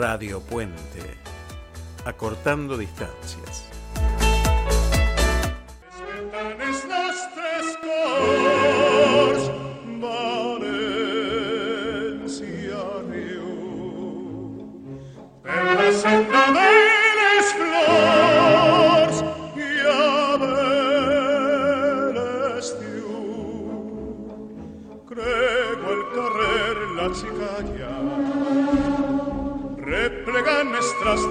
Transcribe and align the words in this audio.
Radio 0.00 0.40
Puente, 0.40 1.18
acortando 2.04 2.78
distancias. 2.78 3.77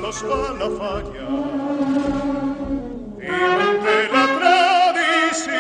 Trastos 0.08 0.24
a 0.24 0.54
la 0.54 0.68
y 3.20 3.30
manté 3.58 3.98
la 4.14 4.26
tradición 4.40 5.60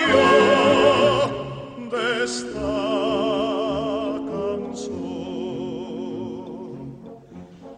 de 1.89 2.03
esta 2.23 2.75
canción. 4.31 5.07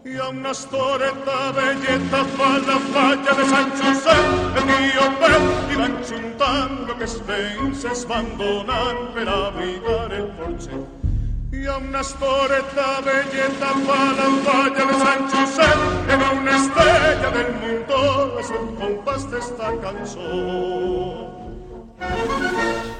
Y 0.05 0.07
a 0.17 0.29
una 0.29 0.53
storetta 0.53 1.51
belleta 1.53 2.23
fa 2.37 2.51
la 2.59 2.79
falla 2.93 3.31
de 3.33 3.45
San 3.45 3.71
el 4.57 4.65
mio 4.65 5.05
bel 5.19 5.45
diventa 5.69 6.15
un 6.15 6.25
tango 6.37 6.93
che 6.97 7.07
spense 7.07 7.89
sbandonan 7.95 8.97
per 9.13 9.27
abrigare 9.27 10.17
il 10.17 10.27
porcetto 10.37 10.98
y 11.51 11.65
a 11.65 11.77
una 11.77 12.03
storetta 12.03 13.01
belleta 13.01 13.69
fa 13.85 14.13
la 14.13 14.29
falla 14.43 14.85
de 14.85 14.93
San 14.93 15.29
José 15.29 15.69
en 16.07 16.21
una 16.37 16.57
estrella 16.57 17.31
del 17.31 17.53
mundo 17.53 18.39
es 18.39 18.51
el 18.51 18.75
compás 18.75 19.31
de 19.31 19.39
esta 19.39 19.79
canción. 19.81 21.39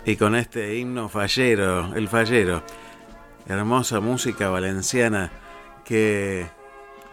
Y 0.05 0.15
con 0.15 0.35
este 0.35 0.77
himno 0.77 1.09
fallero, 1.09 1.93
el 1.95 2.07
fallero, 2.07 2.63
hermosa 3.47 3.99
música 3.99 4.49
valenciana 4.49 5.31
que, 5.85 6.47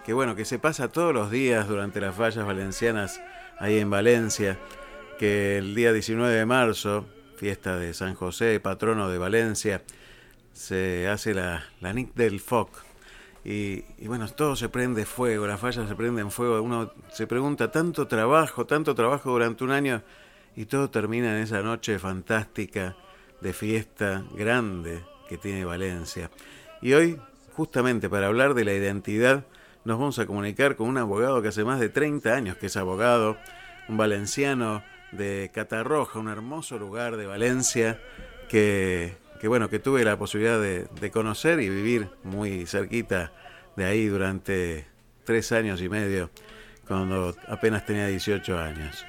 que 0.05 0.13
bueno, 0.15 0.35
que 0.35 0.45
se 0.47 0.59
pasa 0.59 0.89
todos 0.89 1.13
los 1.13 1.31
días 1.31 1.69
durante 1.69 2.01
las 2.01 2.15
fallas 2.15 2.47
valencianas 2.47 3.21
ahí 3.59 3.79
en 3.79 3.91
Valencia, 3.91 4.59
que 5.19 5.59
el 5.59 5.75
día 5.75 5.93
19 5.93 6.35
de 6.35 6.47
marzo, 6.47 7.07
fiesta 7.37 7.77
de 7.77 7.93
San 7.93 8.15
José, 8.15 8.59
patrono 8.61 9.11
de 9.11 9.19
Valencia, 9.19 9.83
se 10.57 11.07
hace 11.09 11.35
la, 11.35 11.65
la 11.81 11.93
Nick 11.93 12.15
del 12.15 12.41
Foc. 12.41 12.71
Y, 13.45 13.85
bueno, 14.07 14.27
todo 14.29 14.57
se 14.57 14.69
prende 14.69 15.07
fuego, 15.07 15.47
las 15.47 15.61
fallas 15.61 15.89
se 15.89 15.95
prenden 15.95 16.33
fuego. 16.33 16.61
Uno 16.63 16.93
se 17.13 17.29
pregunta, 17.29 17.71
tanto 17.71 18.09
trabajo, 18.09 18.67
tanto 18.67 18.95
trabajo 18.95 19.31
durante 19.31 19.63
un 19.63 19.71
año 19.71 20.03
y 20.57 20.65
todo 20.65 20.91
termina 20.91 21.37
en 21.37 21.45
esa 21.45 21.63
noche 21.63 21.99
fantástica 21.99 22.97
de 23.41 23.53
fiesta 23.53 24.25
grande 24.35 25.05
que 25.29 25.37
tiene 25.37 25.65
Valencia. 25.65 26.31
Y 26.83 26.95
hoy, 26.95 27.21
justamente 27.53 28.09
para 28.09 28.27
hablar 28.27 28.55
de 28.55 28.65
la 28.65 28.73
identidad, 28.73 29.45
nos 29.85 29.99
vamos 29.99 30.19
a 30.19 30.27
comunicar 30.27 30.75
con 30.75 30.89
un 30.89 30.99
abogado 30.99 31.41
que 31.43 31.49
hace 31.49 31.65
más 31.65 31.79
de 31.79 31.91
30 31.91 32.35
años 32.35 32.57
que 32.57 32.67
es 32.67 32.77
abogado, 32.77 33.37
un 33.89 33.97
valenciano 33.97 34.83
de 35.13 35.53
Catarroja, 35.55 36.19
un 36.19 36.29
hermoso 36.29 36.79
lugar 36.79 37.17
de 37.17 37.27
Valencia 37.27 38.01
que, 38.49 39.15
que 39.39 39.49
bueno, 39.49 39.69
que 39.69 39.79
tuve 39.79 40.05
la 40.05 40.19
posibilidad 40.19 40.61
de, 40.61 41.11
conocer 41.11 41.61
y 41.61 41.69
vivir 41.69 42.09
muy 42.23 42.67
cerquita 42.67 43.33
de 43.77 43.85
ahí 43.85 44.07
durante 44.07 44.87
tres 45.25 45.53
años 45.53 45.81
y 45.83 45.89
medio, 45.89 46.31
cuando 46.87 47.35
apenas 47.49 47.85
tenía 47.85 48.07
18 48.07 48.59
años. 48.59 49.05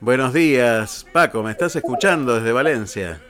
Buenos 0.00 0.32
días, 0.32 1.06
Paco, 1.12 1.42
¿me 1.42 1.50
estás 1.50 1.76
escuchando 1.76 2.36
desde 2.36 2.52
Valencia? 2.52 3.22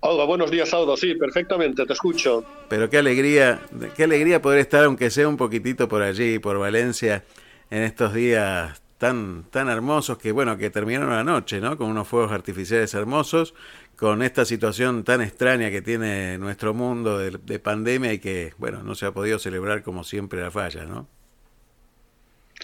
Hola, 0.00 0.24
buenos 0.24 0.50
días, 0.50 0.72
Aldo. 0.72 0.96
Sí, 0.96 1.14
perfectamente, 1.14 1.84
te 1.84 1.92
escucho. 1.92 2.44
Pero 2.68 2.88
qué 2.88 2.98
alegría, 2.98 3.60
qué 3.96 4.04
alegría 4.04 4.40
poder 4.40 4.60
estar, 4.60 4.84
aunque 4.84 5.10
sea 5.10 5.28
un 5.28 5.36
poquitito 5.36 5.88
por 5.88 6.02
allí, 6.02 6.38
por 6.38 6.58
Valencia, 6.58 7.24
en 7.70 7.82
estos 7.82 8.14
días 8.14 8.82
tan, 8.98 9.44
tan 9.50 9.68
hermosos 9.68 10.18
que, 10.18 10.32
bueno, 10.32 10.56
que 10.56 10.70
terminaron 10.70 11.12
anoche, 11.12 11.60
¿no? 11.60 11.76
Con 11.76 11.88
unos 11.88 12.08
fuegos 12.08 12.32
artificiales 12.32 12.94
hermosos 12.94 13.54
con 13.96 14.22
esta 14.22 14.44
situación 14.44 15.04
tan 15.04 15.20
extraña 15.20 15.70
que 15.70 15.82
tiene 15.82 16.38
nuestro 16.38 16.74
mundo 16.74 17.18
de, 17.18 17.58
pandemia 17.58 18.12
y 18.12 18.18
que, 18.18 18.52
bueno, 18.58 18.82
no 18.82 18.94
se 18.94 19.06
ha 19.06 19.12
podido 19.12 19.38
celebrar 19.38 19.82
como 19.82 20.04
siempre 20.04 20.40
la 20.40 20.50
falla, 20.50 20.84
¿no? 20.84 21.06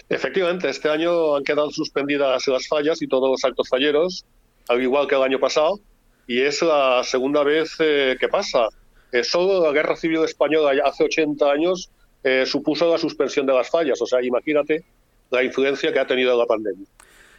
Efectivamente, 0.09 0.69
este 0.69 0.89
año 0.89 1.35
han 1.35 1.43
quedado 1.43 1.69
suspendidas 1.71 2.47
las 2.47 2.67
fallas 2.67 3.01
y 3.01 3.07
todos 3.07 3.29
los 3.29 3.43
actos 3.43 3.69
falleros, 3.69 4.25
al 4.67 4.81
igual 4.81 5.07
que 5.07 5.15
el 5.15 5.23
año 5.23 5.39
pasado, 5.39 5.79
y 6.27 6.41
es 6.41 6.61
la 6.61 7.01
segunda 7.03 7.43
vez 7.43 7.75
eh, 7.79 8.17
que 8.19 8.27
pasa. 8.27 8.67
Eh, 9.11 9.23
solo 9.23 9.65
la 9.65 9.71
Guerra 9.71 9.95
Civil 9.95 10.23
Española 10.23 10.71
hace 10.85 11.03
80 11.03 11.51
años 11.51 11.89
eh, 12.23 12.45
supuso 12.45 12.89
la 12.89 12.97
suspensión 12.97 13.45
de 13.45 13.53
las 13.53 13.69
fallas, 13.69 14.01
o 14.01 14.05
sea, 14.05 14.21
imagínate 14.21 14.83
la 15.29 15.43
influencia 15.43 15.91
que 15.91 15.99
ha 15.99 16.07
tenido 16.07 16.37
la 16.37 16.45
pandemia. 16.45 16.85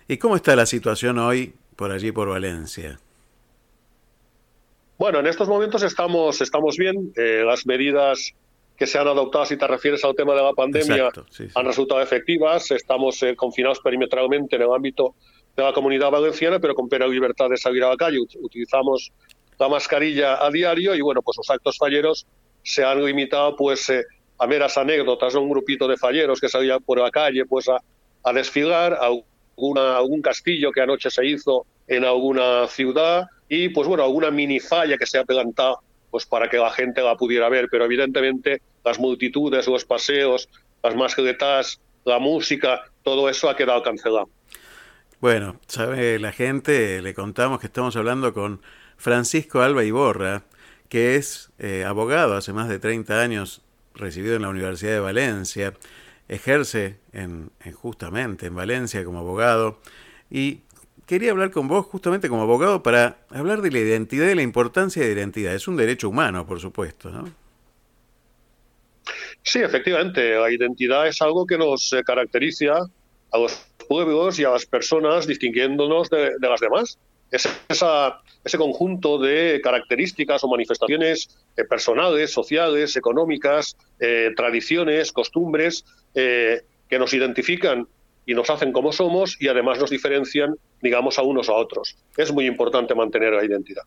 ¿Y 0.08 0.16
cómo 0.16 0.36
está 0.36 0.56
la 0.56 0.66
situación 0.66 1.18
hoy 1.18 1.54
por 1.76 1.92
allí, 1.92 2.10
por 2.10 2.28
Valencia? 2.28 2.98
Bueno, 4.98 5.20
en 5.20 5.26
estos 5.26 5.48
momentos 5.48 5.82
estamos, 5.82 6.40
estamos 6.40 6.76
bien. 6.76 7.12
Eh, 7.16 7.42
las 7.44 7.66
medidas 7.66 8.32
que 8.76 8.86
se 8.86 8.98
han 8.98 9.08
adoptado, 9.08 9.46
si 9.46 9.56
te 9.56 9.66
refieres 9.66 10.04
al 10.04 10.14
tema 10.14 10.34
de 10.34 10.42
la 10.42 10.52
pandemia, 10.52 11.10
han 11.54 11.66
resultado 11.66 12.00
efectivas. 12.00 12.70
Estamos 12.70 13.22
eh, 13.22 13.34
confinados 13.36 13.80
perimetralmente 13.80 14.56
en 14.56 14.62
el 14.62 14.72
ámbito 14.72 15.14
de 15.56 15.62
la 15.62 15.72
comunidad 15.72 16.10
valenciana, 16.10 16.58
pero 16.58 16.74
con 16.74 16.88
plena 16.88 17.06
libertad 17.06 17.48
de 17.48 17.56
salir 17.56 17.84
a 17.84 17.90
la 17.90 17.96
calle. 17.96 18.18
Utilizamos 18.40 19.12
la 19.58 19.68
mascarilla 19.68 20.44
a 20.44 20.50
diario 20.50 20.94
y, 20.94 21.00
bueno, 21.00 21.22
pues 21.22 21.36
los 21.36 21.50
actos 21.50 21.76
falleros 21.78 22.26
se 22.62 22.84
han 22.84 23.04
limitado 23.04 23.56
pues 23.56 23.88
eh, 23.90 24.04
a 24.38 24.46
meras 24.46 24.78
anécdotas, 24.78 25.34
un 25.34 25.50
grupito 25.50 25.86
de 25.86 25.96
falleros 25.96 26.40
que 26.40 26.48
salían 26.48 26.82
por 26.82 26.98
la 26.98 27.10
calle 27.10 27.44
pues 27.44 27.68
a, 27.68 27.78
a 28.24 28.32
desfilar, 28.32 28.94
a 28.94 29.10
alguna, 29.56 29.96
algún 29.96 30.22
castillo 30.22 30.72
que 30.72 30.80
anoche 30.80 31.10
se 31.10 31.26
hizo 31.26 31.66
en 31.86 32.04
alguna 32.04 32.66
ciudad, 32.68 33.26
y 33.54 33.68
pues 33.68 33.86
bueno, 33.86 34.02
alguna 34.02 34.30
mini 34.30 34.60
falla 34.60 34.96
que 34.96 35.04
se 35.04 35.18
ha 35.18 35.24
plantado 35.24 35.80
pues 36.10 36.24
para 36.24 36.48
que 36.48 36.56
la 36.56 36.70
gente 36.70 37.02
la 37.02 37.18
pudiera 37.18 37.50
ver, 37.50 37.68
pero 37.70 37.84
evidentemente 37.84 38.62
las 38.82 38.98
multitudes, 38.98 39.66
los 39.66 39.84
paseos, 39.84 40.48
las 40.82 40.96
mascletas, 40.96 41.78
la 42.06 42.18
música, 42.18 42.80
todo 43.02 43.28
eso 43.28 43.50
ha 43.50 43.56
quedado 43.56 43.82
cancelado. 43.82 44.30
Bueno, 45.20 45.60
sabe 45.66 46.18
la 46.18 46.32
gente, 46.32 47.02
le 47.02 47.12
contamos 47.12 47.60
que 47.60 47.66
estamos 47.66 47.94
hablando 47.94 48.32
con 48.32 48.62
Francisco 48.96 49.60
Alba 49.60 49.84
Iborra, 49.84 50.44
que 50.88 51.16
es 51.16 51.50
eh, 51.58 51.84
abogado 51.84 52.34
hace 52.34 52.54
más 52.54 52.70
de 52.70 52.78
30 52.78 53.20
años, 53.20 53.60
recibido 53.94 54.34
en 54.34 54.42
la 54.42 54.48
Universidad 54.48 54.92
de 54.92 55.00
Valencia, 55.00 55.74
ejerce 56.26 56.96
en, 57.12 57.50
justamente 57.74 58.46
en 58.46 58.54
Valencia 58.54 59.04
como 59.04 59.18
abogado 59.18 59.78
y 60.30 60.60
quería 61.06 61.30
hablar 61.30 61.50
con 61.50 61.68
vos 61.68 61.86
justamente 61.86 62.28
como 62.28 62.42
abogado 62.42 62.82
para 62.82 63.18
hablar 63.30 63.62
de 63.62 63.70
la 63.70 63.78
identidad 63.78 64.28
y 64.28 64.34
la 64.34 64.42
importancia 64.42 65.02
de 65.02 65.08
la 65.08 65.20
identidad. 65.20 65.54
Es 65.54 65.68
un 65.68 65.76
derecho 65.76 66.08
humano, 66.08 66.46
por 66.46 66.60
supuesto, 66.60 67.10
¿no? 67.10 67.42
Sí, 69.42 69.60
efectivamente. 69.60 70.34
La 70.34 70.50
identidad 70.50 71.06
es 71.06 71.20
algo 71.20 71.46
que 71.46 71.58
nos 71.58 71.92
eh, 71.92 72.02
caracteriza 72.04 72.86
a 73.32 73.38
los 73.38 73.66
pueblos 73.88 74.38
y 74.38 74.44
a 74.44 74.50
las 74.50 74.66
personas 74.66 75.26
distinguiéndonos 75.26 76.08
de, 76.10 76.32
las 76.40 76.60
demás. 76.60 76.98
Es 77.30 77.48
ese 78.44 78.58
conjunto 78.58 79.18
de 79.18 79.60
características 79.62 80.44
o 80.44 80.48
manifestaciones 80.48 81.28
eh, 81.56 81.64
personales, 81.64 82.30
sociales, 82.30 82.94
económicas, 82.96 83.76
eh, 84.00 84.30
tradiciones, 84.36 85.12
costumbres 85.12 85.84
que 86.14 86.98
nos 86.98 87.14
identifican 87.14 87.88
y 88.26 88.34
nos 88.34 88.50
hacen 88.50 88.72
como 88.72 88.92
somos 88.92 89.36
y 89.40 89.48
además 89.48 89.78
nos 89.78 89.90
diferencian, 89.90 90.56
digamos, 90.80 91.18
a 91.18 91.22
unos 91.22 91.48
a 91.48 91.54
otros. 91.54 91.96
Es 92.16 92.32
muy 92.32 92.46
importante 92.46 92.94
mantener 92.94 93.32
la 93.32 93.44
identidad. 93.44 93.82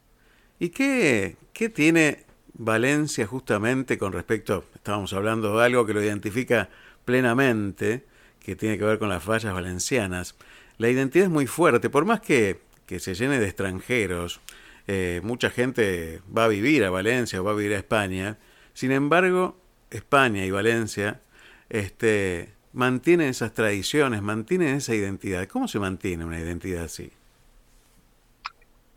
¿Y 0.60 0.70
qué, 0.70 1.36
qué 1.54 1.70
tiene 1.70 2.26
Valencia 2.54 3.28
justamente 3.28 3.98
con 3.98 4.14
respecto, 4.14 4.64
estábamos 4.74 5.14
hablando 5.14 5.58
de 5.58 5.66
algo 5.66 5.86
que 5.86 5.94
lo 5.94 6.02
identifica 6.02 6.70
plenamente, 7.04 8.06
que 8.40 8.56
tiene 8.56 8.78
que 8.78 8.86
ver 8.86 9.00
con 9.00 9.10
las 9.10 9.24
fallas 9.24 9.54
valencianas? 9.54 10.36
La 10.78 10.90
identidad 10.90 11.26
es 11.26 11.32
muy 11.32 11.48
fuerte, 11.48 11.90
por 11.90 12.06
más 12.06 12.22
que, 12.22 12.60
que 12.86 13.00
se 13.00 13.16
llene 13.16 13.40
de 13.40 13.46
extranjeros, 13.46 14.42
eh, 14.88 15.20
mucha 15.24 15.50
gente 15.50 16.22
va 16.36 16.46
a 16.46 16.48
vivir 16.48 16.84
a 16.84 16.90
Valencia 16.90 17.42
o 17.42 17.44
va 17.44 17.52
a 17.52 17.56
vivir 17.56 17.74
a 17.74 17.78
España, 17.78 18.38
sin 18.74 18.92
embargo, 18.92 19.58
España 19.90 20.46
y 20.46 20.52
Valencia 20.52 21.22
este, 21.70 22.55
mantienen 22.76 23.30
esas 23.30 23.54
tradiciones, 23.54 24.22
mantienen 24.22 24.76
esa 24.76 24.94
identidad. 24.94 25.48
¿Cómo 25.48 25.68
se 25.68 25.80
mantiene 25.80 26.26
una 26.26 26.40
identidad 26.40 26.84
así? 26.84 27.10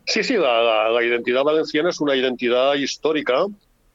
Sí, 0.05 0.23
sí, 0.23 0.35
la, 0.35 0.99
identidad 1.01 1.43
valenciana 1.43 1.89
es 1.89 1.99
una 2.01 2.15
identidad 2.15 2.75
histórica 2.75 3.45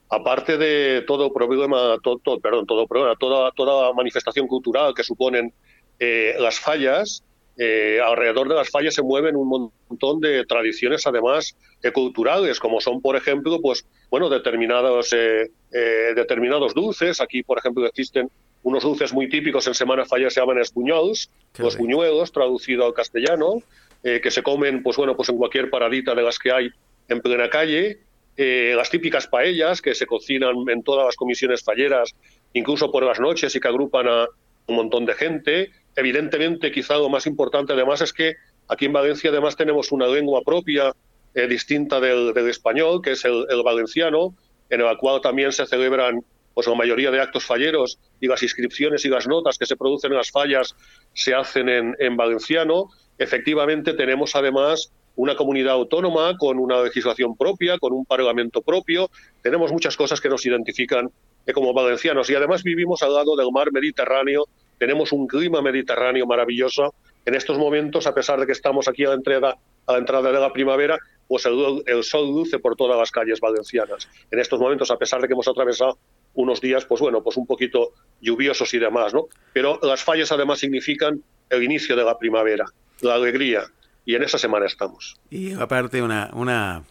aparte 0.08 0.56
de 0.56 1.02
todo 1.02 1.32
problema, 1.32 1.98
todo, 2.02 2.38
perdón, 2.40 2.66
todo 2.66 2.86
problema, 2.86 3.14
toda, 3.18 3.50
toda 3.50 3.92
manifestación 3.92 4.46
cultural 4.46 4.94
que 4.94 5.02
suponen 5.02 5.52
eh, 5.98 6.36
las 6.38 6.60
fallas, 6.60 7.24
eh, 7.58 7.98
alrededor 8.04 8.48
de 8.48 8.54
las 8.54 8.70
fallas 8.70 8.94
se 8.94 9.02
mueven 9.02 9.34
un 9.34 9.70
montón 9.88 10.20
de 10.20 10.44
tradiciones, 10.46 11.06
además 11.06 11.56
culturales, 11.92 12.60
como 12.60 12.80
son, 12.80 13.02
por 13.02 13.16
ejemplo, 13.16 13.60
pues 13.60 13.84
bueno, 14.10 14.30
determinados 14.30 15.14
determinados 15.70 16.74
dulces. 16.74 17.20
Aquí, 17.20 17.42
por 17.42 17.58
ejemplo, 17.58 17.84
existen 17.86 18.30
unos 18.64 18.82
dulces 18.82 19.12
muy 19.12 19.28
típicos 19.28 19.66
en 19.66 19.74
Semana 19.74 20.06
Falla 20.06 20.30
se 20.30 20.40
llaman 20.40 20.58
espuñols, 20.58 21.30
los 21.58 21.76
buñuelos, 21.76 22.32
traducido 22.32 22.86
al 22.86 22.94
castellano, 22.94 23.62
eh, 24.02 24.20
que 24.22 24.30
se 24.30 24.42
comen 24.42 24.82
pues 24.82 24.96
bueno, 24.96 25.14
pues 25.14 25.28
en 25.28 25.36
cualquier 25.36 25.70
paradita 25.70 26.14
de 26.14 26.22
las 26.22 26.38
que 26.38 26.50
hay 26.50 26.70
en 27.08 27.20
plena 27.20 27.48
calle. 27.50 28.00
Eh, 28.36 28.72
las 28.74 28.90
típicas 28.90 29.28
paellas 29.28 29.80
que 29.80 29.94
se 29.94 30.06
cocinan 30.06 30.56
en 30.68 30.82
todas 30.82 31.04
las 31.04 31.14
comisiones 31.14 31.62
falleras, 31.62 32.14
incluso 32.54 32.90
por 32.90 33.04
las 33.04 33.20
noches 33.20 33.54
y 33.54 33.60
que 33.60 33.68
agrupan 33.68 34.08
a 34.08 34.26
un 34.66 34.76
montón 34.76 35.04
de 35.04 35.12
gente. 35.12 35.70
Evidentemente, 35.94 36.72
quizá 36.72 36.96
lo 36.96 37.10
más 37.10 37.26
importante 37.26 37.74
además 37.74 38.00
es 38.00 38.14
que 38.14 38.34
aquí 38.66 38.86
en 38.86 38.94
Valencia 38.94 39.28
además 39.28 39.56
tenemos 39.56 39.92
una 39.92 40.06
lengua 40.06 40.40
propia 40.42 40.94
eh, 41.34 41.46
distinta 41.46 42.00
del, 42.00 42.32
español, 42.48 43.02
que 43.02 43.12
es 43.12 43.26
el, 43.26 43.44
el 43.50 43.62
valenciano, 43.62 44.34
en 44.70 44.80
el 44.80 44.96
cual 44.96 45.20
también 45.20 45.52
se 45.52 45.66
celebran 45.66 46.24
pues 46.54 46.68
la 46.68 46.74
mayoría 46.74 47.10
de 47.10 47.20
actos 47.20 47.44
falleros 47.44 47.98
y 48.24 48.28
las 48.28 48.42
inscripciones 48.42 49.04
y 49.04 49.08
las 49.08 49.28
notas 49.28 49.58
que 49.58 49.66
se 49.66 49.76
producen 49.76 50.10
en 50.12 50.16
las 50.16 50.30
fallas 50.30 50.74
se 51.12 51.34
hacen 51.34 51.68
en, 51.68 52.16
valenciano. 52.16 52.88
Efectivamente, 53.18 53.92
tenemos 53.92 54.34
además 54.34 54.90
una 55.16 55.36
comunidad 55.36 55.74
autónoma 55.74 56.36
con 56.38 56.58
una 56.58 56.82
legislación 56.82 57.36
propia, 57.36 57.78
con 57.78 57.92
un 57.92 58.06
parlamento 58.06 58.62
propio. 58.62 59.10
Tenemos 59.42 59.70
muchas 59.72 59.96
cosas 59.96 60.20
que 60.22 60.30
nos 60.30 60.44
identifican 60.46 61.10
como 61.52 61.74
valencianos 61.74 62.30
y 62.30 62.34
además 62.34 62.62
vivimos 62.62 63.02
al 63.02 63.12
lado 63.12 63.36
del 63.36 63.52
mar 63.52 63.70
Mediterráneo. 63.70 64.46
Tenemos 64.78 65.12
un 65.12 65.26
clima 65.26 65.60
mediterráneo 65.60 66.26
maravilloso. 66.26 66.94
En 67.26 67.34
estos 67.34 67.58
momentos, 67.58 68.06
a 68.06 68.14
pesar 68.14 68.40
de 68.40 68.46
que 68.46 68.52
estamos 68.52 68.88
aquí 68.88 69.04
a 69.04 69.10
la 69.10 69.14
entrada, 69.14 69.58
a 69.86 69.92
la 69.92 69.98
entrada 69.98 70.32
de 70.32 70.40
la 70.40 70.52
primavera, 70.52 70.98
pues 71.28 71.44
el, 71.44 71.82
el, 71.86 72.02
sol 72.02 72.26
luce 72.28 72.58
por 72.58 72.74
todas 72.74 72.98
las 72.98 73.10
calles 73.10 73.38
valencianas. 73.40 74.08
En 74.30 74.38
estos 74.38 74.58
momentos, 74.58 74.90
a 74.90 74.96
pesar 74.96 75.20
de 75.20 75.28
que 75.28 75.34
hemos 75.34 75.48
atravesado 75.48 75.98
unos 76.34 76.60
días, 76.60 76.84
pues 76.84 77.00
bueno, 77.00 77.22
pues 77.22 77.36
un 77.36 77.46
poquito 77.46 77.92
lluviosos 78.20 78.72
y 78.74 78.78
demás, 78.78 79.14
¿no? 79.14 79.26
Pero 79.52 79.78
las 79.82 80.02
fallas 80.02 80.32
además 80.32 80.58
significan 80.58 81.22
el 81.50 81.62
inicio 81.62 81.96
de 81.96 82.04
la 82.04 82.18
primavera, 82.18 82.64
la 83.00 83.14
alegría, 83.14 83.64
y 84.04 84.14
en 84.14 84.22
esa 84.22 84.38
semana 84.38 84.66
estamos. 84.66 85.16
Y 85.30 85.52
aparte 85.52 86.02
una, 86.02 86.30
una, 86.34 86.84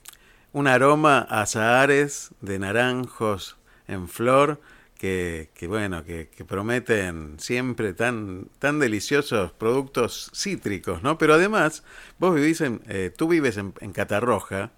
un 0.52 0.68
aroma 0.68 1.26
a 1.30 1.42
azahares 1.42 2.32
de 2.42 2.60
naranjos 2.60 3.58
en 3.88 4.08
flor, 4.08 4.60
que, 4.98 5.50
que 5.54 5.68
bueno, 5.68 6.06
que, 6.06 6.28
prometen 6.48 7.38
siempre 7.38 7.94
tan, 7.94 8.48
tan 8.60 8.80
deliciosos 8.80 9.52
productos 9.52 10.32
cítricos, 10.34 11.04
¿no? 11.04 11.18
Pero 11.18 11.34
además, 11.34 11.84
vos 12.20 12.34
vivís 12.34 12.62
en, 12.62 12.82
eh, 12.88 13.12
tú 13.16 13.28
vives 13.28 13.58
en, 13.58 13.74
en 13.82 13.92
Catarroja, 13.92 14.72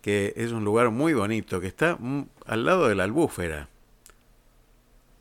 que 0.00 0.32
es 0.36 0.52
un 0.52 0.64
lugar 0.64 0.90
muy 0.90 1.12
bonito, 1.12 1.60
que 1.60 1.66
está 1.66 1.98
al 2.46 2.64
lado 2.64 2.88
de 2.88 2.94
la 2.94 3.04
albúfera. 3.04 3.68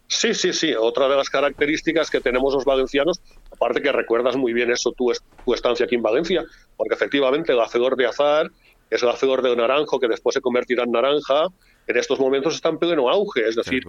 Sí, 0.07 0.34
sí, 0.34 0.54
sí. 0.54 0.74
Otra 0.74 1.07
de 1.07 1.16
las 1.16 1.30
características 1.30 2.10
que 2.10 2.22
tenemos 2.22 2.54
los 2.54 2.66
valencianos, 2.66 3.22
aparte 3.52 3.81
que 3.81 3.92
recuerdas 3.92 4.36
muy 4.36 4.54
bien 4.54 4.72
eso, 4.72 4.92
tu, 4.92 5.12
tu 5.44 5.54
estancia 5.54 5.86
aquí 5.86 5.96
en 5.96 6.04
Valencia, 6.04 6.44
porque 6.78 6.94
efectivamente 6.94 7.54
el 7.54 7.60
hacedor 7.60 7.96
de 7.96 8.06
azar 8.06 8.52
es 8.90 9.02
el 9.02 9.10
hacedor 9.10 9.42
de 9.42 9.56
naranjo 9.56 10.00
que 10.00 10.07
después 10.07 10.34
se 10.34 10.42
convertirá 10.42 10.84
en 10.84 10.92
naranja, 10.92 11.48
en 11.88 11.98
estos 11.98 12.19
momentos 12.19 12.56
está 12.56 12.69
en 12.69 12.78
pleno 12.78 13.10
auge, 13.10 13.48
es 13.48 13.56
decir, 13.56 13.84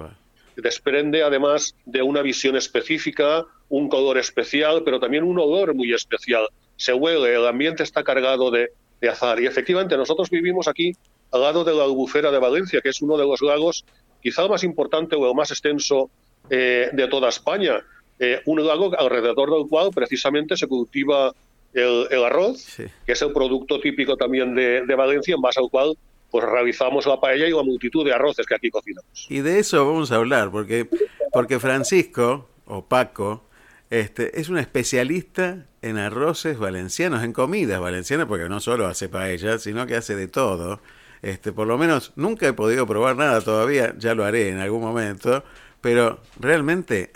desprende 0.56 1.22
además 1.22 1.74
de 1.84 2.02
una 2.02 2.22
visión 2.22 2.56
específica, 2.56 3.44
un 3.68 3.88
color 3.88 4.18
especial, 4.18 4.82
pero 4.84 4.98
también 4.98 5.24
un 5.24 5.38
olor 5.38 5.74
muy 5.74 5.92
especial. 5.92 6.46
Se 6.76 6.94
huele, 6.94 7.34
el 7.34 7.46
ambiente 7.46 7.82
está 7.82 8.02
cargado 8.02 8.50
de, 8.50 8.70
de 9.00 9.08
azar. 9.08 9.40
Y 9.40 9.46
efectivamente 9.46 9.96
nosotros 9.96 10.30
vivimos 10.30 10.68
aquí 10.68 10.92
al 11.32 11.42
lado 11.42 11.64
de 11.64 11.74
la 11.74 11.84
albufera 11.84 12.30
de 12.30 12.38
Valencia, 12.38 12.80
que 12.80 12.90
es 12.90 13.02
uno 13.02 13.16
de 13.16 13.26
los 13.26 13.42
lagos 13.42 13.84
quizá 14.26 14.42
el 14.42 14.50
más 14.50 14.64
importante 14.64 15.14
o 15.14 15.28
el 15.28 15.36
más 15.36 15.52
extenso 15.52 16.10
eh, 16.50 16.88
de 16.92 17.06
toda 17.06 17.28
España. 17.28 17.80
Eh, 18.18 18.40
un 18.46 18.66
lago 18.66 18.90
alrededor 18.98 19.52
del 19.52 19.68
cual 19.68 19.90
precisamente 19.94 20.56
se 20.56 20.66
cultiva 20.66 21.32
el, 21.72 22.24
arroz, 22.24 22.76
que 22.76 23.12
es 23.12 23.22
el 23.22 23.32
producto 23.32 23.78
típico 23.78 24.16
también 24.16 24.52
de, 24.56 24.94
Valencia, 24.96 25.36
en 25.36 25.40
base 25.40 25.60
al 25.60 25.70
cual 25.70 25.96
pues 26.28 26.44
realizamos 26.44 27.06
la 27.06 27.20
paella 27.20 27.46
y 27.46 27.52
la 27.52 27.62
multitud 27.62 28.04
de 28.04 28.14
arroces 28.14 28.46
que 28.46 28.56
aquí 28.56 28.68
cocinamos. 28.68 29.26
Y 29.28 29.42
de 29.42 29.60
eso 29.60 29.86
vamos 29.86 30.10
a 30.10 30.16
hablar, 30.16 30.50
porque, 30.50 30.88
porque 31.32 31.60
Francisco, 31.60 32.48
o 32.64 32.84
Paco, 32.84 33.44
este, 33.90 34.40
es 34.40 34.48
un 34.48 34.58
especialista 34.58 35.66
en 35.82 35.98
arroces 35.98 36.58
valencianos, 36.58 37.22
en 37.22 37.32
comidas 37.32 37.78
valencianas, 37.78 38.26
porque 38.26 38.48
no 38.48 38.58
solo 38.58 38.86
hace 38.86 39.08
paella, 39.08 39.58
sino 39.58 39.86
que 39.86 39.94
hace 39.94 40.16
de 40.16 40.26
todo. 40.26 40.80
Este, 41.22 41.52
por 41.52 41.66
lo 41.66 41.78
menos 41.78 42.12
nunca 42.16 42.46
he 42.46 42.52
podido 42.52 42.86
probar 42.86 43.16
nada 43.16 43.40
todavía, 43.40 43.94
ya 43.98 44.14
lo 44.14 44.24
haré 44.24 44.50
en 44.50 44.58
algún 44.58 44.82
momento, 44.82 45.44
pero 45.80 46.20
realmente 46.40 47.12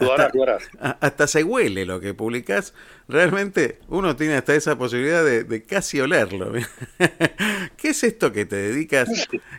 hasta, 1.00 1.26
se 1.26 1.42
huele 1.42 1.84
lo 1.84 1.98
que 1.98 2.14
publicas. 2.14 2.72
Realmente 3.08 3.80
uno 3.88 4.14
tiene 4.14 4.36
hasta 4.36 4.54
esa 4.54 4.78
posibilidad 4.78 5.24
de, 5.24 5.64
casi 5.64 6.00
olerlo. 6.00 6.52
¿Qué 7.76 7.88
es 7.88 8.04
esto 8.04 8.30
que 8.30 8.44
te 8.46 8.54
dedicas? 8.54 9.08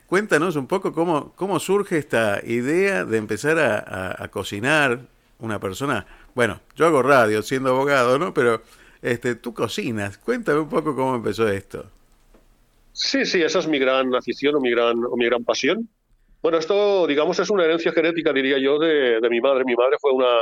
Cuéntanos 0.05 0.55
un 0.55 0.65
poco 0.65 0.93
cómo, 0.93 1.33
cómo 1.35 1.59
surge 1.59 1.97
esta 1.97 2.39
idea 2.45 3.03
de 3.03 3.17
empezar 3.17 3.59
a, 3.59 4.27
cocinar 4.29 5.01
una 5.39 5.59
persona. 5.59 6.05
Bueno, 6.33 6.61
yo 6.77 6.85
hago 6.85 7.01
radio 7.03 7.41
siendo 7.41 7.71
abogado, 7.71 8.17
¿no? 8.17 8.33
Pero 8.33 8.61
este, 9.01 9.35
tú 9.35 9.53
cocinas. 9.53 10.17
Cuéntame 10.19 10.59
un 10.59 10.69
poco 10.69 10.95
cómo 10.95 11.15
empezó 11.15 11.49
esto. 11.49 11.85
Sí, 12.93 13.25
sí, 13.25 13.41
esa 13.41 13.59
es 13.59 13.67
mi 13.67 13.79
gran 13.79 14.13
afición 14.15 14.55
o 14.55 14.59
mi 14.59 14.71
gran, 14.71 14.97
o 15.03 15.15
mi 15.15 15.25
gran 15.25 15.43
pasión. 15.43 15.89
Bueno, 16.41 16.57
esto, 16.57 17.07
digamos, 17.07 17.39
es 17.39 17.49
una 17.49 17.65
herencia 17.65 17.91
genética, 17.91 18.33
diría 18.33 18.57
yo, 18.57 18.79
de, 18.79 19.19
de 19.21 19.29
mi 19.29 19.39
madre. 19.41 19.63
Mi 19.65 19.75
madre 19.75 19.97
fue 19.99 20.11
una, 20.11 20.41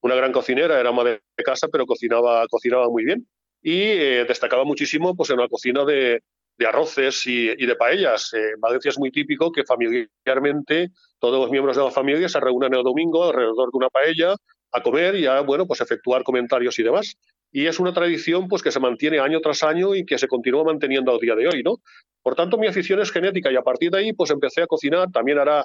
una 0.00 0.14
gran 0.14 0.32
cocinera, 0.32 0.78
era 0.78 0.92
madre 0.92 1.22
de 1.36 1.44
casa, 1.44 1.68
pero 1.70 1.86
cocinaba, 1.86 2.46
cocinaba 2.48 2.88
muy 2.88 3.04
bien 3.04 3.26
y 3.62 3.80
eh, 3.80 4.24
destacaba 4.26 4.64
muchísimo 4.64 5.14
pues, 5.14 5.30
en 5.30 5.38
la 5.38 5.48
cocina 5.48 5.84
de, 5.84 6.22
de 6.58 6.66
arroces 6.66 7.26
y, 7.26 7.50
y, 7.50 7.66
de 7.66 7.76
paellas. 7.76 8.32
en 8.34 8.60
Valencia 8.60 8.88
es 8.90 8.98
muy 8.98 9.10
típico 9.10 9.52
que 9.52 9.64
familiarmente 9.64 10.90
todos 11.18 11.40
los 11.40 11.50
miembros 11.50 11.76
de 11.76 11.84
la 11.84 11.90
familia 11.90 12.28
se 12.28 12.40
reúnan 12.40 12.74
el 12.74 12.82
domingo 12.82 13.24
alrededor 13.24 13.70
de 13.70 13.76
una 13.76 13.88
paella 13.88 14.34
a 14.72 14.82
comer 14.82 15.14
y 15.14 15.26
a 15.26 15.40
bueno, 15.40 15.66
pues 15.66 15.80
efectuar 15.80 16.24
comentarios 16.24 16.78
y 16.78 16.82
demás 16.82 17.16
y 17.52 17.66
es 17.66 17.78
una 17.78 17.92
tradición 17.92 18.48
pues 18.48 18.62
que 18.62 18.72
se 18.72 18.80
mantiene 18.80 19.20
año 19.20 19.40
tras 19.40 19.62
año 19.62 19.94
y 19.94 20.04
que 20.04 20.18
se 20.18 20.26
continúa 20.26 20.64
manteniendo 20.64 21.12
al 21.12 21.18
día 21.18 21.34
de 21.34 21.46
hoy, 21.48 21.62
¿no? 21.62 21.76
Por 22.22 22.34
tanto, 22.34 22.56
mi 22.56 22.66
afición 22.66 23.00
es 23.00 23.12
genética 23.12 23.52
y 23.52 23.56
a 23.56 23.62
partir 23.62 23.90
de 23.90 23.98
ahí 23.98 24.12
pues 24.12 24.30
empecé 24.30 24.62
a 24.62 24.66
cocinar, 24.66 25.10
también 25.12 25.38
hará 25.38 25.64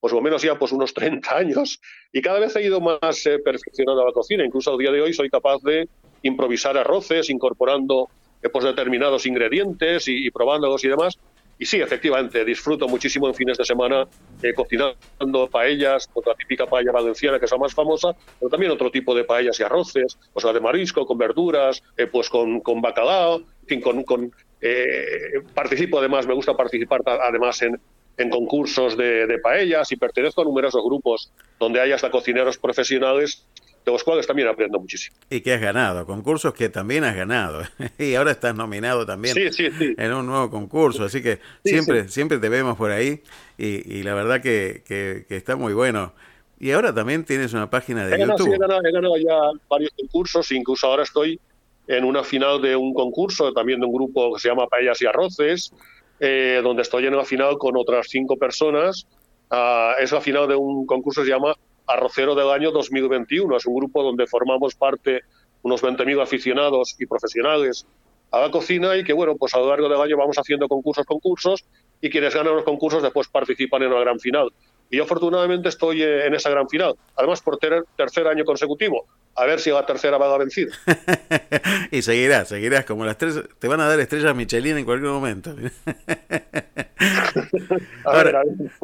pues 0.00 0.12
o 0.12 0.20
menos 0.20 0.42
ya 0.42 0.58
pues 0.58 0.72
unos 0.72 0.92
30 0.94 1.36
años 1.36 1.80
y 2.12 2.20
cada 2.20 2.40
vez 2.40 2.54
he 2.56 2.62
ido 2.62 2.80
más 2.80 3.24
eh, 3.26 3.38
perfeccionando 3.38 4.04
la 4.04 4.12
cocina, 4.12 4.44
incluso 4.44 4.72
al 4.72 4.78
día 4.78 4.90
de 4.90 5.00
hoy 5.00 5.14
soy 5.14 5.30
capaz 5.30 5.62
de 5.62 5.88
improvisar 6.22 6.76
arroces 6.76 7.30
incorporando 7.30 8.08
eh, 8.42 8.48
pues 8.48 8.64
determinados 8.64 9.24
ingredientes 9.26 10.08
y 10.08 10.30
probándolos 10.30 10.84
y 10.84 10.88
demás 10.88 11.18
y 11.58 11.66
sí, 11.66 11.80
efectivamente, 11.80 12.44
disfruto 12.44 12.86
muchísimo 12.86 13.26
en 13.26 13.34
fines 13.34 13.58
de 13.58 13.64
semana 13.64 14.06
eh, 14.42 14.54
cocinando 14.54 15.48
paellas, 15.50 16.06
con 16.06 16.22
la 16.24 16.34
típica 16.34 16.66
paella 16.66 16.92
valenciana 16.92 17.38
que 17.38 17.46
es 17.46 17.50
la 17.50 17.58
más 17.58 17.74
famosa, 17.74 18.14
pero 18.38 18.48
también 18.48 18.70
otro 18.70 18.90
tipo 18.90 19.14
de 19.14 19.24
paellas 19.24 19.58
y 19.58 19.64
arroces, 19.64 20.18
pues 20.32 20.44
la 20.44 20.52
de 20.52 20.60
marisco, 20.60 21.04
con 21.04 21.18
verduras, 21.18 21.82
eh, 21.96 22.06
pues 22.06 22.30
con, 22.30 22.60
con 22.60 22.80
bacalao, 22.80 23.38
en 23.38 23.66
fin, 23.66 23.80
con, 23.80 24.32
eh, 24.60 25.42
participo 25.52 25.98
además, 25.98 26.26
me 26.26 26.34
gusta 26.34 26.56
participar 26.56 27.00
además 27.04 27.60
en, 27.62 27.80
en 28.16 28.30
concursos 28.30 28.96
de, 28.96 29.26
de, 29.26 29.38
paellas 29.38 29.90
y 29.90 29.96
pertenezco 29.96 30.42
a 30.42 30.44
numerosos 30.44 30.82
grupos 30.84 31.32
donde 31.58 31.80
hay 31.80 31.90
hasta 31.90 32.10
cocineros 32.10 32.56
profesionales 32.58 33.46
de 33.88 33.92
los 33.92 34.04
cuales 34.04 34.26
también 34.26 34.48
aprendo 34.48 34.78
muchísimo. 34.78 35.16
Y 35.30 35.40
que 35.40 35.54
has 35.54 35.60
ganado, 35.60 36.06
concursos 36.06 36.52
que 36.52 36.68
también 36.68 37.04
has 37.04 37.16
ganado. 37.16 37.62
y 37.98 38.14
ahora 38.14 38.32
estás 38.32 38.54
nominado 38.54 39.06
también 39.06 39.36
en 39.96 40.12
un 40.12 40.26
nuevo 40.26 40.50
concurso, 40.50 41.04
así 41.04 41.22
que 41.22 41.38
siempre, 41.64 42.08
siempre 42.08 42.38
te 42.38 42.48
vemos 42.48 42.76
por 42.76 42.90
ahí 42.90 43.22
y, 43.56 44.02
la 44.02 44.14
verdad 44.14 44.40
que, 44.40 44.82
que, 44.86 45.24
está 45.34 45.56
muy 45.56 45.72
bueno. 45.72 46.12
Y 46.60 46.72
ahora 46.72 46.94
también 46.94 47.24
tienes 47.24 47.54
una 47.54 47.70
página 47.70 48.06
de 48.06 48.18
YouTube. 48.18 48.54
he, 48.54 48.58
ganado, 48.58 49.16
ya 49.16 49.58
varios 49.68 49.92
concursos, 49.96 50.52
incluso 50.52 50.86
ahora 50.86 51.04
estoy 51.04 51.40
en 51.86 52.04
una 52.04 52.22
final 52.22 52.60
de 52.60 52.76
un 52.76 52.92
concurso, 52.92 53.52
también 53.52 53.80
de 53.80 53.86
un 53.86 53.92
grupo 53.92 54.34
que 54.34 54.40
se 54.40 54.48
llama 54.48 54.66
Paellas 54.66 55.00
y 55.00 55.06
Arroces, 55.06 55.72
eh, 56.20 56.60
donde 56.62 56.82
estoy 56.82 57.06
en 57.06 57.16
la 57.16 57.24
final 57.24 57.56
con 57.56 57.76
otras 57.76 58.06
cinco 58.10 58.36
personas. 58.36 59.06
Uh, 59.50 59.98
es 59.98 60.12
la 60.12 60.20
final 60.20 60.46
de 60.46 60.56
un 60.56 60.84
concurso 60.84 61.22
que 61.22 61.28
se 61.28 61.32
llama 61.32 61.54
Arrocero 61.88 62.34
del 62.34 62.50
año 62.50 62.70
2021. 62.70 63.56
Es 63.56 63.66
un 63.66 63.74
grupo 63.74 64.02
donde 64.02 64.26
formamos 64.26 64.74
parte 64.74 65.22
unos 65.62 65.82
20.000 65.82 66.22
aficionados 66.22 66.94
y 66.98 67.06
profesionales 67.06 67.86
a 68.30 68.40
la 68.40 68.50
cocina 68.50 68.96
y 68.96 69.04
que, 69.04 69.12
bueno, 69.12 69.36
pues 69.36 69.54
a 69.54 69.58
lo 69.58 69.68
largo 69.68 69.88
del 69.88 70.00
año 70.00 70.16
vamos 70.16 70.36
haciendo 70.36 70.68
concursos, 70.68 71.06
concursos 71.06 71.64
y 72.00 72.10
quienes 72.10 72.34
ganan 72.34 72.54
los 72.54 72.64
concursos 72.64 73.02
después 73.02 73.28
participan 73.28 73.82
en 73.82 73.88
una 73.88 74.00
gran 74.00 74.20
final. 74.20 74.50
y 74.90 74.98
yo 74.98 75.04
afortunadamente 75.04 75.68
estoy 75.68 76.02
eh, 76.02 76.26
en 76.26 76.34
esa 76.34 76.50
gran 76.50 76.68
final. 76.68 76.94
Además, 77.16 77.40
por 77.40 77.58
ter 77.58 77.84
tercer 77.96 78.26
año 78.26 78.44
consecutivo. 78.44 79.06
A 79.34 79.44
ver 79.44 79.60
si 79.60 79.70
la 79.70 79.86
tercera 79.86 80.18
va 80.18 80.34
a 80.34 80.38
vencida. 80.38 80.72
y 81.90 82.02
seguirás, 82.02 82.48
seguirás. 82.48 82.84
Como 82.84 83.04
las 83.04 83.16
tres, 83.16 83.40
te 83.58 83.68
van 83.68 83.80
a 83.80 83.88
dar 83.88 84.00
estrellas 84.00 84.34
Michelin 84.34 84.78
en 84.78 84.84
cualquier 84.84 85.12
momento. 85.12 85.54
Ahora, 88.04 88.42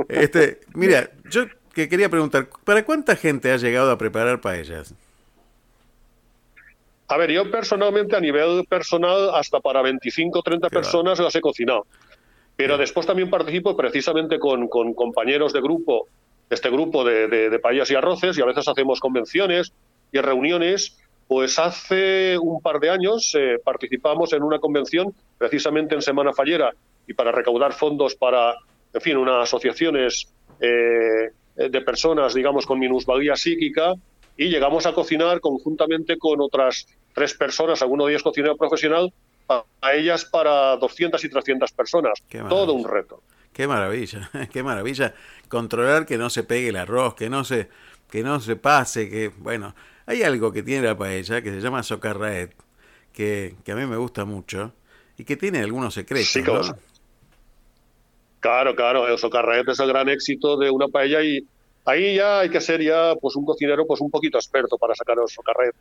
Este, 0.08 0.60
mira, 0.74 1.10
yo 1.28 1.46
que 1.74 1.88
quería 1.88 2.08
preguntar, 2.08 2.48
¿para 2.64 2.84
cuánta 2.84 3.16
gente 3.16 3.52
has 3.52 3.60
llegado 3.60 3.90
a 3.90 3.98
preparar 3.98 4.40
paellas? 4.40 4.94
A 7.08 7.16
ver, 7.18 7.30
yo 7.30 7.50
personalmente, 7.50 8.16
a 8.16 8.20
nivel 8.20 8.64
personal, 8.66 9.30
hasta 9.34 9.60
para 9.60 9.82
25 9.82 10.38
o 10.38 10.42
30 10.42 10.70
personas 10.70 11.18
las 11.18 11.34
he 11.34 11.40
cocinado. 11.40 11.86
Pero 12.56 12.78
después 12.78 13.06
también 13.06 13.28
participo 13.28 13.76
precisamente 13.76 14.38
con, 14.38 14.68
compañeros 14.68 15.52
de 15.52 15.60
grupo, 15.60 16.08
este 16.48 16.70
grupo 16.70 17.04
de, 17.04 17.28
de, 17.28 17.60
y 17.88 17.94
arroces, 17.94 18.38
y 18.38 18.42
a 18.42 18.46
veces 18.46 18.66
hacemos 18.68 19.00
convenciones 19.00 19.72
y 20.12 20.18
reuniones. 20.18 20.96
Pues 21.26 21.58
hace 21.58 22.38
un 22.38 22.60
par 22.60 22.80
de 22.80 22.90
años 22.90 23.34
eh, 23.34 23.58
participamos 23.62 24.32
en 24.32 24.42
una 24.42 24.58
convención, 24.58 25.14
precisamente 25.38 25.94
en 25.94 26.02
Semana 26.02 26.32
Fallera, 26.32 26.72
y 27.06 27.14
para 27.14 27.32
recaudar 27.32 27.72
fondos 27.72 28.14
para, 28.14 28.54
en 28.92 29.00
fin, 29.00 29.16
unas 29.16 29.42
asociaciones 29.42 30.28
eh, 30.60 31.30
de 31.56 31.80
personas, 31.80 32.34
digamos, 32.34 32.66
con 32.66 32.78
minusvalía 32.78 33.36
psíquica, 33.36 33.94
y 34.36 34.48
llegamos 34.48 34.86
a 34.86 34.92
cocinar 34.92 35.40
conjuntamente 35.40 36.18
con 36.18 36.40
otras 36.40 36.86
tres 37.12 37.34
personas, 37.34 37.80
alguno 37.82 38.06
de 38.06 38.12
ellos 38.12 38.22
cocinero 38.22 38.56
profesional, 38.56 39.12
a 39.48 39.94
ellas 39.94 40.24
para 40.24 40.76
200 40.76 41.22
y 41.22 41.28
300 41.28 41.72
personas. 41.72 42.14
Todo 42.48 42.72
un 42.72 42.84
reto. 42.84 43.22
Qué 43.52 43.68
maravilla, 43.68 44.30
qué 44.52 44.62
maravilla. 44.62 45.14
Controlar 45.48 46.06
que 46.06 46.18
no 46.18 46.30
se 46.30 46.42
pegue 46.42 46.68
el 46.68 46.76
arroz, 46.76 47.14
que 47.14 47.30
no 47.30 47.44
se, 47.44 47.68
que 48.10 48.22
no 48.22 48.40
se 48.40 48.56
pase, 48.56 49.08
que, 49.08 49.28
bueno, 49.28 49.74
hay 50.06 50.22
algo 50.22 50.52
que 50.52 50.62
tiene 50.62 50.86
la 50.86 50.96
paella 50.96 51.40
que 51.42 51.50
se 51.50 51.60
llama 51.60 51.82
socarraet, 51.82 52.54
que, 53.12 53.54
que 53.64 53.72
a 53.72 53.76
mí 53.76 53.86
me 53.86 53.96
gusta 53.96 54.24
mucho 54.24 54.72
y 55.16 55.24
que 55.24 55.36
tiene 55.36 55.60
algunos 55.60 55.94
secretos. 55.94 56.74
Claro, 58.44 58.76
claro, 58.76 59.08
el 59.08 59.16
socarraet 59.16 59.66
es 59.70 59.80
el 59.80 59.88
gran 59.88 60.10
éxito 60.10 60.58
de 60.58 60.68
una 60.68 60.86
paella 60.86 61.22
y 61.22 61.42
ahí 61.86 62.16
ya 62.16 62.40
hay 62.40 62.50
que 62.50 62.60
ser 62.60 62.82
ya 62.82 63.14
pues 63.18 63.36
un 63.36 63.46
cocinero 63.46 63.86
pues 63.86 64.02
un 64.02 64.10
poquito 64.10 64.36
experto 64.36 64.76
para 64.76 64.94
sacar 64.94 65.16
el 65.18 65.26
socarraet. 65.26 65.74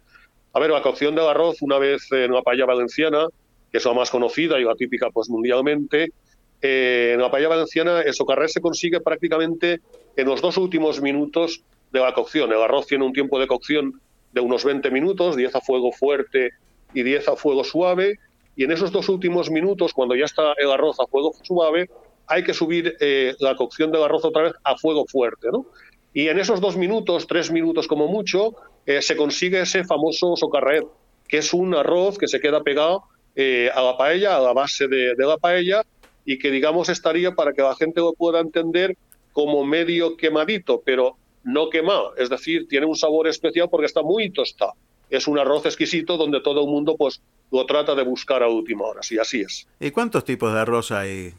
A 0.53 0.61
ver, 0.61 0.69
la 0.69 0.81
cocción 0.81 1.13
del 1.13 1.25
arroz 1.25 1.61
una 1.61 1.77
vez 1.77 2.09
en 2.13 2.31
una 2.31 2.41
paella 2.41 2.65
valenciana 2.65 3.27
que 3.69 3.79
es 3.79 3.85
la 3.85 3.91
más 3.91 4.09
conocida 4.09 4.61
y 4.61 4.63
la 4.63 4.75
típica 4.75 5.09
pues, 5.09 5.27
mundialmente. 5.27 6.13
Eh, 6.61 7.11
en 7.15 7.19
la 7.19 7.29
paella 7.29 7.49
valenciana 7.49 7.99
el 7.99 8.13
socarré 8.13 8.47
se 8.47 8.61
consigue 8.61 9.01
prácticamente 9.01 9.81
en 10.15 10.25
los 10.25 10.41
dos 10.41 10.55
últimos 10.55 11.01
minutos 11.01 11.63
de 11.91 11.99
la 11.99 12.13
cocción. 12.13 12.49
El 12.53 12.61
arroz 12.61 12.87
tiene 12.87 13.03
un 13.03 13.11
tiempo 13.11 13.41
de 13.41 13.47
cocción 13.47 13.99
de 14.31 14.39
unos 14.39 14.63
20 14.63 14.89
minutos, 14.89 15.35
10 15.35 15.53
a 15.53 15.59
fuego 15.59 15.91
fuerte 15.91 16.51
y 16.93 17.03
10 17.03 17.27
a 17.27 17.35
fuego 17.35 17.65
suave, 17.65 18.19
y 18.55 18.63
en 18.63 18.71
esos 18.71 18.93
dos 18.93 19.09
últimos 19.09 19.51
minutos, 19.51 19.93
cuando 19.93 20.15
ya 20.15 20.23
está 20.23 20.53
el 20.57 20.71
arroz 20.71 20.97
a 21.01 21.07
fuego 21.07 21.33
suave, 21.43 21.89
hay 22.27 22.43
que 22.43 22.53
subir 22.53 22.95
eh, 22.99 23.35
la 23.39 23.55
cocción 23.55 23.91
del 23.91 24.03
arroz 24.03 24.25
otra 24.25 24.43
vez 24.43 24.53
a 24.63 24.77
fuego 24.77 25.05
fuerte, 25.05 25.49
¿no? 25.51 25.65
Y 26.13 26.27
en 26.27 26.39
esos 26.39 26.61
dos 26.61 26.77
minutos, 26.77 27.25
tres 27.27 27.51
minutos 27.51 27.87
como 27.87 28.07
mucho, 28.07 28.55
eh, 28.85 29.01
se 29.01 29.15
consigue 29.15 29.61
ese 29.61 29.83
famoso 29.83 30.35
socarret, 30.35 30.85
que 31.27 31.39
es 31.39 31.53
un 31.53 31.73
arroz 31.73 32.17
que 32.17 32.27
se 32.27 32.39
queda 32.39 32.61
pegado 32.61 33.03
eh, 33.35 33.71
a 33.73 33.81
la 33.81 33.97
paella, 33.97 34.37
a 34.37 34.39
la 34.39 34.53
base 34.53 34.87
de, 34.87 35.15
la 35.17 35.37
paella, 35.37 35.83
y 36.23 36.37
que 36.37 36.51
digamos 36.51 36.89
estaría 36.89 37.31
para 37.31 37.53
que 37.53 37.63
la 37.63 37.75
gente 37.75 37.99
lo 37.99 38.13
pueda 38.13 38.39
entender 38.39 38.95
como 39.31 39.65
medio 39.65 40.15
quemadito, 40.15 40.83
pero 40.85 41.17
no 41.43 41.69
quemado. 41.71 42.15
Es 42.15 42.29
decir, 42.29 42.67
tiene 42.67 42.85
un 42.85 42.95
sabor 42.95 43.27
especial 43.27 43.67
porque 43.69 43.87
está 43.87 44.03
muy 44.03 44.29
tostado. 44.29 44.73
Es 45.09 45.27
un 45.27 45.39
arroz 45.39 45.65
exquisito 45.65 46.17
donde 46.17 46.41
todo 46.41 46.61
el 46.61 46.67
mundo 46.67 46.95
pues 46.95 47.21
lo 47.51 47.65
trata 47.65 47.95
de 47.95 48.03
buscar 48.03 48.43
a 48.43 48.47
última 48.47 48.85
hora, 48.85 49.01
y 49.09 49.17
así 49.17 49.41
es. 49.41 49.67
¿Y 49.79 49.89
cuántos 49.89 50.23
tipos 50.23 50.53
de 50.53 50.59
arroz 50.59 50.91
hay? 50.91 51.33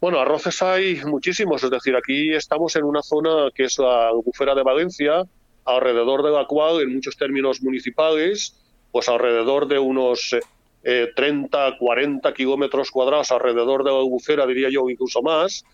Bueno, 0.00 0.20
arroces 0.20 0.62
hay 0.62 1.00
muchísimos, 1.04 1.64
es 1.64 1.70
decir, 1.70 1.96
aquí 1.96 2.32
estamos 2.32 2.76
en 2.76 2.84
una 2.84 3.02
zona 3.02 3.50
que 3.52 3.64
es 3.64 3.80
la 3.80 4.10
albufera 4.10 4.54
de 4.54 4.62
Valencia, 4.62 5.24
alrededor 5.64 6.22
de 6.22 6.30
la 6.30 6.46
cual, 6.46 6.82
en 6.82 6.94
muchos 6.94 7.16
términos 7.16 7.60
municipales, 7.62 8.54
pues 8.92 9.08
alrededor 9.08 9.66
de 9.66 9.80
unos 9.80 10.36
30, 11.16 11.68
eh, 11.68 11.72
40 11.80 12.32
kilómetros 12.32 12.92
cuadrados 12.92 13.32
alrededor 13.32 13.82
de 13.82 13.90
la 13.90 13.98
albufera, 13.98 14.46
diría 14.46 14.68
yo, 14.70 14.88
incluso 14.88 15.20
más, 15.20 15.64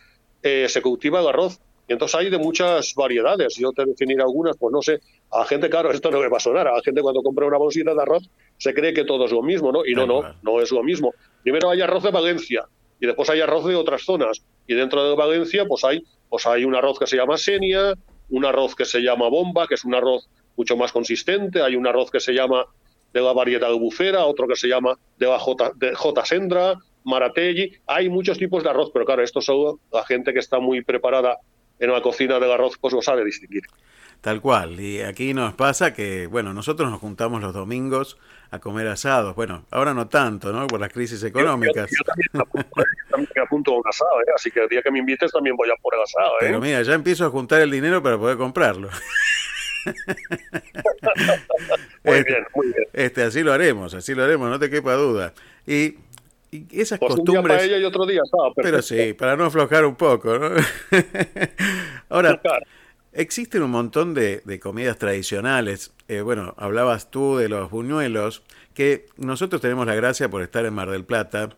eh, 0.42 0.66
se 0.70 0.80
cultiva 0.80 1.20
el 1.20 1.28
arroz. 1.28 1.60
Y 1.86 1.92
entonces 1.92 2.18
hay 2.18 2.30
de 2.30 2.38
muchas 2.38 2.94
variedades. 2.94 3.56
Yo 3.56 3.72
te 3.72 3.84
definiré 3.84 4.22
algunas, 4.22 4.56
pues 4.56 4.72
no 4.72 4.80
sé, 4.80 5.00
a 5.32 5.40
la 5.40 5.44
gente, 5.44 5.68
claro, 5.68 5.90
esto 5.90 6.10
no 6.10 6.20
me 6.20 6.28
va 6.28 6.38
a 6.38 6.40
sonar. 6.40 6.66
A 6.66 6.76
la 6.76 6.82
gente 6.82 7.02
cuando 7.02 7.22
compra 7.22 7.46
una 7.46 7.58
bolsita 7.58 7.92
de 7.92 8.00
arroz 8.00 8.22
se 8.56 8.72
cree 8.72 8.94
que 8.94 9.04
todo 9.04 9.26
es 9.26 9.32
lo 9.32 9.42
mismo, 9.42 9.70
¿no? 9.70 9.84
Y 9.84 9.94
no, 9.94 10.06
no, 10.06 10.22
no 10.42 10.62
es 10.62 10.72
lo 10.72 10.82
mismo. 10.82 11.12
Primero 11.42 11.68
hay 11.68 11.82
arroz 11.82 12.02
de 12.04 12.10
Valencia 12.10 12.66
y 13.04 13.06
después 13.06 13.28
hay 13.28 13.42
arroz 13.42 13.66
de 13.66 13.76
otras 13.76 14.02
zonas. 14.02 14.42
Y 14.66 14.72
dentro 14.72 15.06
de 15.06 15.14
Valencia, 15.14 15.66
pues 15.66 15.84
hay, 15.84 16.02
pues 16.30 16.46
hay 16.46 16.64
un 16.64 16.74
arroz 16.74 16.98
que 16.98 17.06
se 17.06 17.16
llama 17.16 17.36
Senia, 17.36 17.92
un 18.30 18.46
arroz 18.46 18.74
que 18.74 18.86
se 18.86 19.00
llama 19.00 19.28
Bomba, 19.28 19.66
que 19.66 19.74
es 19.74 19.84
un 19.84 19.94
arroz 19.94 20.30
mucho 20.56 20.74
más 20.78 20.90
consistente, 20.90 21.60
hay 21.60 21.76
un 21.76 21.86
arroz 21.86 22.10
que 22.10 22.18
se 22.18 22.32
llama 22.32 22.64
de 23.12 23.20
la 23.20 23.34
variedad 23.34 23.68
albufera, 23.68 24.24
otro 24.24 24.48
que 24.48 24.56
se 24.56 24.68
llama 24.68 24.98
de 25.18 25.26
la 25.26 25.38
J, 25.38 25.72
de 25.76 25.94
J. 25.94 26.24
Sendra, 26.24 26.78
Maratelli. 27.04 27.76
Hay 27.86 28.08
muchos 28.08 28.38
tipos 28.38 28.64
de 28.64 28.70
arroz, 28.70 28.90
pero 28.90 29.04
claro, 29.04 29.22
esto 29.22 29.42
solo 29.42 29.80
la 29.92 30.06
gente 30.06 30.32
que 30.32 30.38
está 30.38 30.58
muy 30.58 30.82
preparada 30.82 31.36
en 31.78 31.92
la 31.92 32.00
cocina 32.00 32.40
del 32.40 32.52
arroz 32.52 32.78
pues 32.80 32.94
lo 32.94 33.02
sabe 33.02 33.22
distinguir. 33.22 33.64
Tal 34.24 34.40
cual. 34.40 34.80
Y 34.80 35.02
aquí 35.02 35.34
nos 35.34 35.52
pasa 35.52 35.92
que, 35.92 36.26
bueno, 36.26 36.54
nosotros 36.54 36.90
nos 36.90 36.98
juntamos 36.98 37.42
los 37.42 37.52
domingos 37.52 38.16
a 38.50 38.58
comer 38.58 38.86
asados. 38.88 39.36
Bueno, 39.36 39.66
ahora 39.70 39.92
no 39.92 40.08
tanto, 40.08 40.50
¿no? 40.50 40.66
Por 40.66 40.80
las 40.80 40.90
crisis 40.90 41.22
económicas. 41.24 41.90
Yo, 41.90 42.42
también, 43.10 43.28
apunto 43.44 43.74
a 43.74 43.76
un 43.76 43.82
asado, 43.86 44.18
¿eh? 44.22 44.32
Así 44.34 44.50
que 44.50 44.60
el 44.60 44.68
día 44.70 44.80
que 44.80 44.90
me 44.90 45.00
invites 45.00 45.30
también 45.30 45.54
voy 45.56 45.68
a 45.68 45.76
por 45.76 45.94
el 45.94 46.00
asado, 46.00 46.36
¿eh? 46.36 46.40
Pero 46.40 46.58
mira, 46.58 46.80
ya 46.80 46.94
empiezo 46.94 47.26
a 47.26 47.28
juntar 47.28 47.60
el 47.60 47.70
dinero 47.70 48.02
para 48.02 48.16
poder 48.16 48.38
comprarlo. 48.38 48.88
muy 52.02 52.14
este, 52.14 52.32
bien, 52.32 52.46
muy 52.54 52.66
bien. 52.68 52.88
Este, 52.94 53.24
así 53.24 53.42
lo 53.42 53.52
haremos, 53.52 53.92
así 53.92 54.14
lo 54.14 54.24
haremos, 54.24 54.48
no 54.48 54.58
te 54.58 54.70
quepa 54.70 54.94
duda. 54.94 55.34
Y, 55.66 55.98
esas 56.72 56.98
pues 56.98 57.16
costumbres. 57.16 57.58
para 57.58 57.62
ella 57.62 57.76
y 57.76 57.84
otro 57.84 58.06
día, 58.06 58.22
pero 58.56 58.80
sí, 58.80 59.12
para 59.12 59.36
no 59.36 59.44
aflojar 59.44 59.84
un 59.84 59.96
poco, 59.96 60.38
¿no? 60.38 60.50
Ahora, 62.08 62.40
existen 63.14 63.62
un 63.62 63.70
montón 63.70 64.14
de, 64.14 64.42
comidas 64.60 64.98
tradicionales. 64.98 65.92
Eh, 66.08 66.20
bueno, 66.20 66.54
hablabas 66.58 67.10
tú 67.10 67.36
de 67.36 67.48
los 67.48 67.70
buñuelos, 67.70 68.42
que 68.74 69.06
nosotros 69.16 69.62
tenemos 69.62 69.86
la 69.86 69.94
gracia 69.94 70.28
por 70.28 70.42
estar 70.42 70.64
en 70.66 70.74
Mar 70.74 70.90
del 70.90 71.04
Plata. 71.04 71.50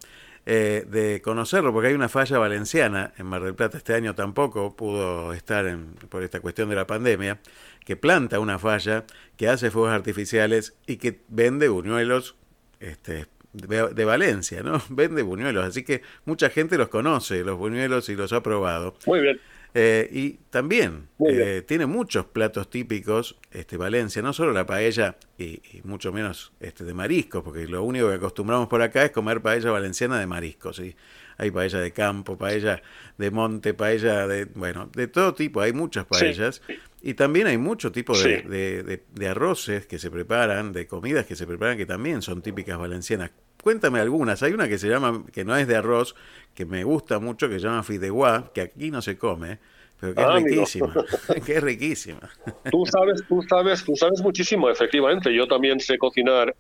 Eh, 0.48 0.84
de 0.86 1.20
conocerlo, 1.22 1.72
porque 1.72 1.88
hay 1.88 1.94
una 1.94 2.08
falla 2.08 2.38
valenciana 2.38 3.12
en 3.18 3.26
Mar 3.26 3.42
del 3.42 3.56
Plata, 3.56 3.78
este 3.78 3.94
año 3.94 4.14
tampoco 4.14 4.76
pudo 4.76 5.32
estar 5.32 5.66
en, 5.66 5.94
por 6.08 6.22
esta 6.22 6.38
cuestión 6.38 6.68
de 6.68 6.76
la 6.76 6.86
pandemia, 6.86 7.40
que 7.84 7.96
planta 7.96 8.38
una 8.38 8.56
falla, 8.60 9.06
que 9.36 9.48
hace 9.48 9.72
fuegos 9.72 9.90
artificiales 9.90 10.76
y 10.86 10.98
que 10.98 11.18
vende 11.26 11.66
buñuelos 11.66 12.36
este, 12.78 13.26
de, 13.52 14.04
Valencia, 14.04 14.62
¿no? 14.62 14.80
Vende 14.88 15.22
buñuelos, 15.22 15.64
así 15.64 15.82
que 15.82 16.02
mucha 16.24 16.50
gente 16.50 16.78
los 16.78 16.88
conoce, 16.88 17.42
los 17.42 17.58
buñuelos, 17.58 18.08
y 18.08 18.14
los 18.14 18.32
ha 18.32 18.42
probado. 18.42 18.94
Muy 19.06 19.20
bien. 19.20 19.40
Eh, 19.78 20.08
y 20.10 20.30
también 20.48 21.08
eh, 21.28 21.62
tiene 21.68 21.84
muchos 21.84 22.24
platos 22.24 22.70
típicos, 22.70 23.36
este, 23.50 23.76
Valencia, 23.76 24.22
no 24.22 24.32
solo 24.32 24.52
la 24.52 24.64
paella 24.64 25.18
y, 25.36 25.60
mucho 25.84 26.14
menos 26.14 26.54
este, 26.60 26.82
de 26.82 26.94
mariscos, 26.94 27.42
porque 27.42 27.68
lo 27.68 27.82
único 27.82 28.08
que 28.08 28.14
acostumbramos 28.14 28.68
por 28.68 28.80
acá 28.80 29.04
es 29.04 29.10
comer 29.10 29.42
paella 29.42 29.70
valenciana 29.70 30.18
de 30.18 30.26
mariscos. 30.26 30.76
¿sí? 30.76 30.96
Hay 31.36 31.50
paella 31.50 31.78
de 31.78 31.92
campo, 31.92 32.38
paella 32.38 32.82
de 33.18 33.30
monte, 33.30 33.74
paella 33.74 34.26
de, 34.26 34.46
bueno, 34.46 34.88
de 34.94 35.08
todo 35.08 35.34
tipo, 35.34 35.60
hay 35.60 35.74
muchas 35.74 36.06
paellas. 36.06 36.62
Y 37.02 37.12
también 37.12 37.46
hay 37.46 37.58
mucho 37.58 37.92
tipo 37.92 38.18
de, 38.18 39.02
de, 39.12 39.28
arroces 39.28 39.86
que 39.86 39.98
se 39.98 40.10
preparan, 40.10 40.72
de 40.72 40.86
comidas 40.86 41.26
que 41.26 41.36
se 41.36 41.46
preparan 41.46 41.76
que 41.76 41.84
también 41.84 42.22
son 42.22 42.40
típicas 42.40 42.78
valencianas. 42.78 43.30
Cuéntame 43.66 43.98
algunas. 43.98 44.44
Hay 44.44 44.52
una 44.52 44.68
que 44.68 44.78
se 44.78 44.88
llama, 44.88 45.24
que 45.32 45.44
no 45.44 45.56
es 45.56 45.66
de 45.66 45.74
arroz, 45.74 46.14
que 46.54 46.64
me 46.64 46.84
gusta 46.84 47.18
mucho, 47.18 47.48
que 47.48 47.58
se 47.58 47.66
llama 47.66 47.82
fideuá, 47.82 48.52
que 48.54 48.60
aquí 48.60 48.92
no 48.92 49.02
se 49.02 49.18
come, 49.18 49.58
pero 49.98 50.14
que 50.14 50.20
es 50.20 50.26
ah, 50.28 50.36
riquísima. 50.36 50.94
que 51.44 51.56
es 51.56 51.62
riquísima. 51.64 52.30
Tú 52.70 52.86
sabes, 52.86 53.24
tú 53.28 53.42
sabes, 53.42 53.84
tú 53.84 53.96
sabes 53.96 54.22
muchísimo, 54.22 54.70
efectivamente. 54.70 55.34
Yo 55.34 55.48
también 55.48 55.80
sé 55.80 55.98
cocinar 55.98 56.54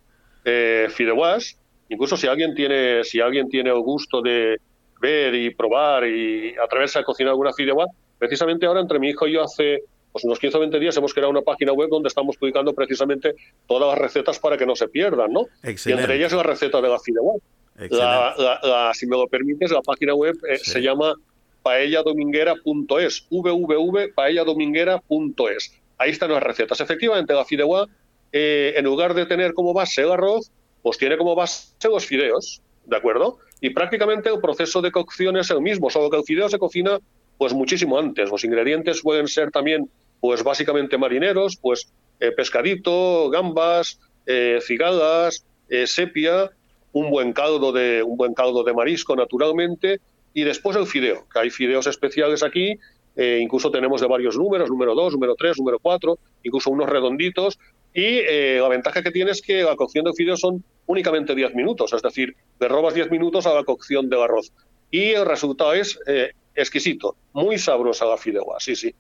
eh, 0.44 0.88
fideuás. 0.90 1.56
Incluso 1.90 2.16
si 2.16 2.26
alguien 2.26 2.56
tiene, 2.56 3.04
si 3.04 3.20
alguien 3.20 3.48
tiene 3.48 3.70
el 3.70 3.78
gusto 3.82 4.20
de 4.20 4.56
ver 5.00 5.32
y 5.32 5.54
probar 5.54 6.08
y 6.08 6.56
atreverse 6.56 6.98
a 6.98 7.04
cocinar 7.04 7.30
alguna 7.30 7.52
fideuá, 7.52 7.86
precisamente 8.18 8.66
ahora 8.66 8.80
entre 8.80 8.98
mi 8.98 9.10
hijo 9.10 9.28
y 9.28 9.34
yo 9.34 9.44
hace 9.44 9.84
pues 10.16 10.24
unos 10.24 10.38
15 10.38 10.56
o 10.56 10.60
20 10.60 10.80
días 10.80 10.96
hemos 10.96 11.12
creado 11.12 11.30
una 11.30 11.42
página 11.42 11.74
web 11.74 11.90
donde 11.90 12.08
estamos 12.08 12.38
publicando 12.38 12.72
precisamente 12.72 13.34
todas 13.66 13.90
las 13.90 13.98
recetas 13.98 14.38
para 14.38 14.56
que 14.56 14.64
no 14.64 14.74
se 14.74 14.88
pierdan, 14.88 15.30
¿no? 15.30 15.42
Y 15.62 15.92
entre 15.92 16.16
ellas 16.16 16.32
la 16.32 16.42
receta 16.42 16.80
de 16.80 16.88
la 16.88 16.98
fideuá. 16.98 17.34
La, 17.90 18.92
si 18.94 19.06
me 19.06 19.14
lo 19.14 19.26
permites, 19.26 19.70
la 19.70 19.82
página 19.82 20.14
web 20.14 20.34
eh, 20.48 20.56
se 20.56 20.80
llama 20.80 21.12
www.paelladominguera.es, 21.62 23.26
www.paelladominguera.es. 23.28 25.74
Ahí 25.98 26.12
están 26.12 26.32
las 26.32 26.42
recetas. 26.42 26.80
Efectivamente, 26.80 27.34
la 27.34 27.44
fideuá, 27.44 27.86
eh, 28.32 28.72
en 28.74 28.86
lugar 28.86 29.12
de 29.12 29.26
tener 29.26 29.52
como 29.52 29.74
base 29.74 30.00
el 30.00 30.12
arroz, 30.12 30.50
pues 30.80 30.96
tiene 30.96 31.18
como 31.18 31.34
base 31.34 31.74
los 31.90 32.06
fideos, 32.06 32.62
¿de 32.86 32.96
acuerdo? 32.96 33.36
Y 33.60 33.68
prácticamente 33.68 34.30
el 34.30 34.40
proceso 34.40 34.80
de 34.80 34.90
cocción 34.90 35.36
es 35.36 35.50
el 35.50 35.60
mismo, 35.60 35.90
solo 35.90 36.08
que 36.08 36.16
el 36.16 36.24
fideo 36.24 36.48
se 36.48 36.58
cocina 36.58 36.98
pues 37.38 37.52
muchísimo 37.52 37.98
antes. 37.98 38.30
Los 38.30 38.44
ingredientes 38.44 39.02
pueden 39.02 39.28
ser 39.28 39.50
también, 39.50 39.90
pues 40.26 40.42
básicamente 40.42 40.98
marineros, 40.98 41.56
pues 41.56 41.92
eh, 42.18 42.32
pescadito, 42.32 43.30
gambas, 43.30 44.00
eh, 44.26 44.58
cigalas, 44.60 45.46
eh, 45.68 45.86
sepia, 45.86 46.50
un 46.90 47.10
buen 47.10 47.32
caldo 47.32 47.70
de 47.70 48.02
un 48.02 48.16
buen 48.16 48.34
caldo 48.34 48.64
de 48.64 48.74
marisco 48.74 49.14
naturalmente 49.14 50.00
y 50.34 50.42
después 50.42 50.76
el 50.76 50.88
fideo, 50.88 51.28
que 51.32 51.38
hay 51.38 51.50
fideos 51.50 51.86
especiales 51.86 52.42
aquí, 52.42 52.76
eh, 53.14 53.38
incluso 53.40 53.70
tenemos 53.70 54.00
de 54.00 54.08
varios 54.08 54.36
números, 54.36 54.68
número 54.68 54.96
2, 54.96 55.12
número 55.12 55.36
3, 55.36 55.58
número 55.58 55.78
4, 55.78 56.18
incluso 56.42 56.70
unos 56.70 56.88
redonditos 56.88 57.56
y 57.94 58.20
la 58.58 58.68
ventaja 58.68 59.00
que 59.00 59.12
tiene 59.12 59.30
es 59.30 59.40
que 59.40 59.62
la 59.62 59.76
cocción 59.76 60.04
del 60.04 60.14
fideo 60.14 60.36
son 60.36 60.64
únicamente 60.86 61.36
10 61.36 61.54
minutos, 61.54 61.92
es 61.92 62.02
decir, 62.02 62.34
le 62.58 62.66
robas 62.66 62.94
10 62.94 63.12
minutos 63.12 63.46
a 63.46 63.54
la 63.54 63.62
cocción 63.62 64.10
del 64.10 64.22
arroz 64.22 64.50
y 64.90 65.12
el 65.12 65.24
resultado 65.24 65.72
es 65.72 66.00
exquisito, 66.56 67.14
muy 67.32 67.58
sabrosa 67.58 68.06
la 68.06 68.16
fideuá, 68.16 68.58
sí, 68.58 68.74
sí. 68.74 68.92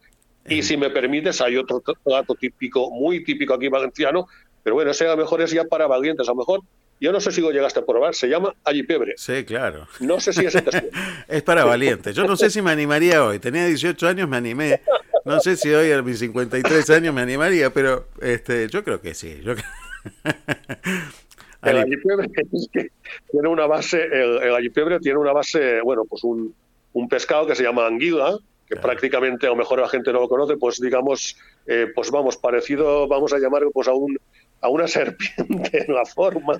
Y 0.48 0.62
si 0.62 0.76
me 0.76 0.90
permites, 0.90 1.40
hay 1.40 1.56
otro 1.56 1.82
plato 2.02 2.34
típico, 2.34 2.90
muy 2.90 3.24
típico 3.24 3.54
aquí 3.54 3.68
valenciano, 3.68 4.26
pero 4.62 4.74
bueno, 4.74 4.90
ese 4.90 5.06
a 5.06 5.10
lo 5.10 5.16
mejor 5.16 5.42
es 5.42 5.50
ya 5.50 5.64
para 5.64 5.86
valientes, 5.86 6.28
a 6.28 6.32
lo 6.32 6.38
mejor 6.38 6.60
yo 7.00 7.12
no 7.12 7.20
sé 7.20 7.30
si 7.30 7.40
lo 7.40 7.50
llegaste 7.50 7.80
a 7.80 7.84
probar, 7.84 8.14
se 8.14 8.26
llama 8.26 8.54
Allipiebre. 8.64 9.14
Sí, 9.16 9.44
claro. 9.44 9.86
No 10.00 10.18
sé 10.18 10.32
si 10.32 10.46
es 10.46 10.54
Es 11.28 11.42
para 11.42 11.64
valientes. 11.64 12.16
Yo 12.16 12.26
no 12.26 12.36
sé 12.36 12.48
si 12.48 12.62
me 12.62 12.70
animaría 12.70 13.24
hoy. 13.24 13.38
Tenía 13.38 13.66
18 13.66 14.08
años, 14.08 14.28
me 14.28 14.38
animé. 14.38 14.80
No 15.24 15.40
sé 15.40 15.56
si 15.56 15.68
hoy 15.68 15.92
a 15.92 16.02
mis 16.02 16.18
53 16.20 16.88
años 16.90 17.14
me 17.14 17.20
animaría, 17.20 17.70
pero 17.70 18.06
este, 18.20 18.68
yo 18.68 18.82
creo 18.82 19.00
que 19.00 19.14
sí. 19.14 19.40
Yo... 19.42 19.52
el 21.62 21.76
Allipiebre 21.76 22.28
tiene 23.30 23.48
una 23.48 23.66
base, 23.66 24.02
el, 24.02 24.42
el 24.42 25.00
tiene 25.00 25.18
una 25.18 25.32
base, 25.32 25.80
bueno, 25.82 26.04
pues 26.04 26.24
un, 26.24 26.54
un 26.92 27.08
pescado 27.08 27.46
que 27.46 27.54
se 27.54 27.62
llama 27.62 27.86
anguila, 27.86 28.38
que 28.68 28.76
prácticamente 28.76 29.46
a 29.46 29.50
lo 29.50 29.56
mejor 29.56 29.80
la 29.80 29.88
gente 29.88 30.12
no 30.12 30.20
lo 30.20 30.28
conoce, 30.28 30.56
pues 30.56 30.80
digamos, 30.80 31.36
eh, 31.66 31.86
pues 31.94 32.10
vamos, 32.10 32.36
parecido, 32.36 33.06
vamos 33.06 33.32
a 33.32 33.38
llamarlo 33.38 33.70
pues 33.70 33.88
a 33.88 33.92
un 33.92 34.18
a 34.60 34.68
una 34.68 34.88
serpiente 34.88 35.84
en 35.86 35.94
la 35.94 36.04
forma, 36.04 36.58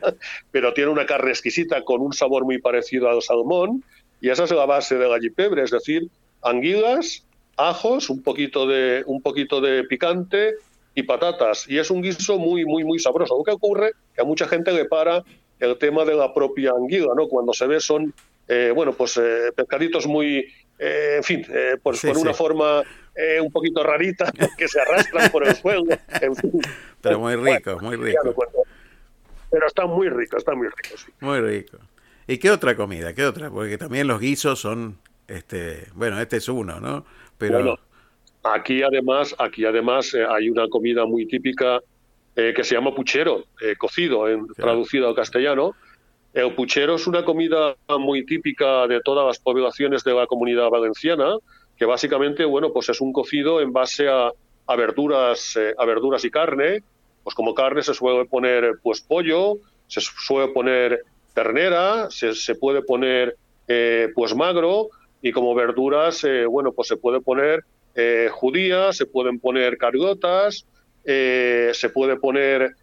pero 0.51 0.73
tiene 0.73 0.91
una 0.91 1.07
carne 1.07 1.31
exquisita 1.31 1.83
con 1.83 2.01
un 2.01 2.13
sabor 2.13 2.45
muy 2.45 2.59
parecido 2.59 3.09
al 3.09 3.23
salmón, 3.23 3.83
y 4.21 4.31
esa 4.31 4.45
es 4.45 4.51
la 4.51 4.67
base 4.67 4.97
de 4.97 5.09
gallipebre, 5.09 5.63
es 5.63 5.71
decir, 5.71 6.09
anguilas, 6.43 7.25
ajos, 7.57 8.11
un 8.11 8.23
poquito 8.23 8.67
de, 8.67 9.03
un 9.07 9.21
poquito 9.21 9.61
de 9.61 9.85
picante 9.85 10.55
y 10.95 11.03
patatas, 11.03 11.67
y 11.69 11.79
es 11.79 11.91
un 11.91 12.03
guiso 12.03 12.39
muy, 12.39 12.65
muy, 12.65 12.85
muy 12.85 12.99
sabroso. 12.99 13.37
Lo 13.37 13.45
que 13.45 13.51
ocurre 13.51 13.93
que 14.15 14.23
a 14.23 14.25
mucha 14.25 14.49
gente 14.49 14.73
le 14.73 14.87
para 14.87 15.23
el 15.59 15.77
tema 15.79 16.05
de 16.05 16.15
la 16.15 16.33
propia 16.33 16.71
anguila, 16.71 17.13
¿no? 17.17 17.29
Cuando 17.29 17.53
se 17.53 17.67
ve 17.67 17.81
son, 17.81 18.15
eh, 18.49 18.73
bueno, 18.75 18.93
pues 18.93 19.19
eh, 19.19 19.53
pescaditos 19.55 20.07
muy, 20.07 20.47
eh, 20.79 21.15
en 21.19 21.25
fin, 21.25 21.47
pues 21.83 22.01
con 22.01 22.17
una 22.17 22.35
forma 22.35 22.83
un 23.41 23.51
poquito 23.51 23.83
rarita 23.83 24.31
que 24.59 24.69
se 24.69 24.81
arrastran 24.81 25.31
por 25.31 25.47
el 25.47 25.55
suelo, 25.55 25.85
en 26.21 26.37
fin. 26.37 26.53
Pero 27.01 27.19
muy 27.21 27.37
rico, 27.37 27.79
muy 27.81 27.97
rico. 27.97 28.35
Pero 29.51 29.67
está 29.67 29.87
muy 29.87 30.09
rico, 30.09 30.37
está 30.37 30.55
muy 30.55 30.67
rico, 30.67 30.97
sí. 30.97 31.13
Muy 31.21 31.41
rico. 31.41 31.79
¿Y 32.27 32.39
qué 32.39 32.51
otra 32.51 32.75
comida? 32.75 33.15
¿Qué 33.15 33.25
otra? 33.25 33.51
Porque 33.51 33.79
también 33.79 34.09
los 34.09 34.21
guisos 34.21 34.59
son, 34.59 34.99
este, 35.29 35.87
bueno, 35.95 36.21
este 36.21 36.39
es 36.39 36.49
uno, 36.49 36.81
¿no? 36.81 37.07
Pero 37.39 37.79
aquí 38.43 38.83
además, 38.83 39.35
aquí 39.39 39.65
además 39.65 40.13
eh, 40.15 40.25
hay 40.29 40.49
una 40.49 40.69
comida 40.69 41.05
muy 41.07 41.27
típica 41.27 41.81
eh, 42.35 42.53
que 42.55 42.65
se 42.65 42.75
llama 42.75 42.95
puchero, 42.95 43.45
eh, 43.61 43.77
cocido, 43.77 44.29
en, 44.29 44.47
traducido 44.49 45.09
al 45.09 45.15
castellano. 45.15 45.75
El 46.37 46.55
puchero 46.55 46.97
es 46.97 47.07
una 47.07 47.25
comida 47.25 47.77
muy 47.99 48.27
típica 48.27 48.87
de 48.87 49.01
todas 49.01 49.27
las 49.27 49.39
poblaciones 49.39 50.05
de 50.05 50.13
la 50.13 50.27
comunidad 50.27 50.69
valenciana, 50.69 51.35
que 51.79 51.87
básicamente, 51.87 52.45
bueno, 52.45 52.75
pues 52.75 52.91
es 52.91 53.01
un 53.01 53.11
cocido 53.11 53.63
en 53.63 53.73
base 53.73 54.07
a, 54.07 54.31
verduras, 54.77 55.59
a 55.79 55.85
verduras 55.87 56.27
y 56.27 56.31
carne, 56.31 56.83
pues 57.25 57.35
como 57.35 57.55
carne 57.55 57.83
se 57.83 57.95
suele 57.95 58.27
poner 58.27 58.75
pues 58.83 59.01
pollo, 59.01 59.55
se 59.87 60.03
suele 60.03 60.53
poner 60.53 61.01
ternera, 61.33 62.11
se, 62.11 62.55
puede 62.57 62.83
poner 62.83 63.35
eh, 63.67 64.11
pues 64.15 64.37
magro 64.37 64.91
y 65.23 65.33
como 65.33 65.55
verduras, 65.55 66.23
eh, 66.25 66.45
bueno, 66.45 66.73
pues 66.73 66.89
se 66.89 66.99
puede 66.99 67.23
poner 67.23 67.65
eh, 67.95 68.29
judías, 68.31 68.95
se 68.95 69.07
pueden 69.07 69.41
poner 69.41 69.79
cargotas, 69.79 70.67
se 71.03 71.91
puede 71.95 72.17
poner 72.17 72.75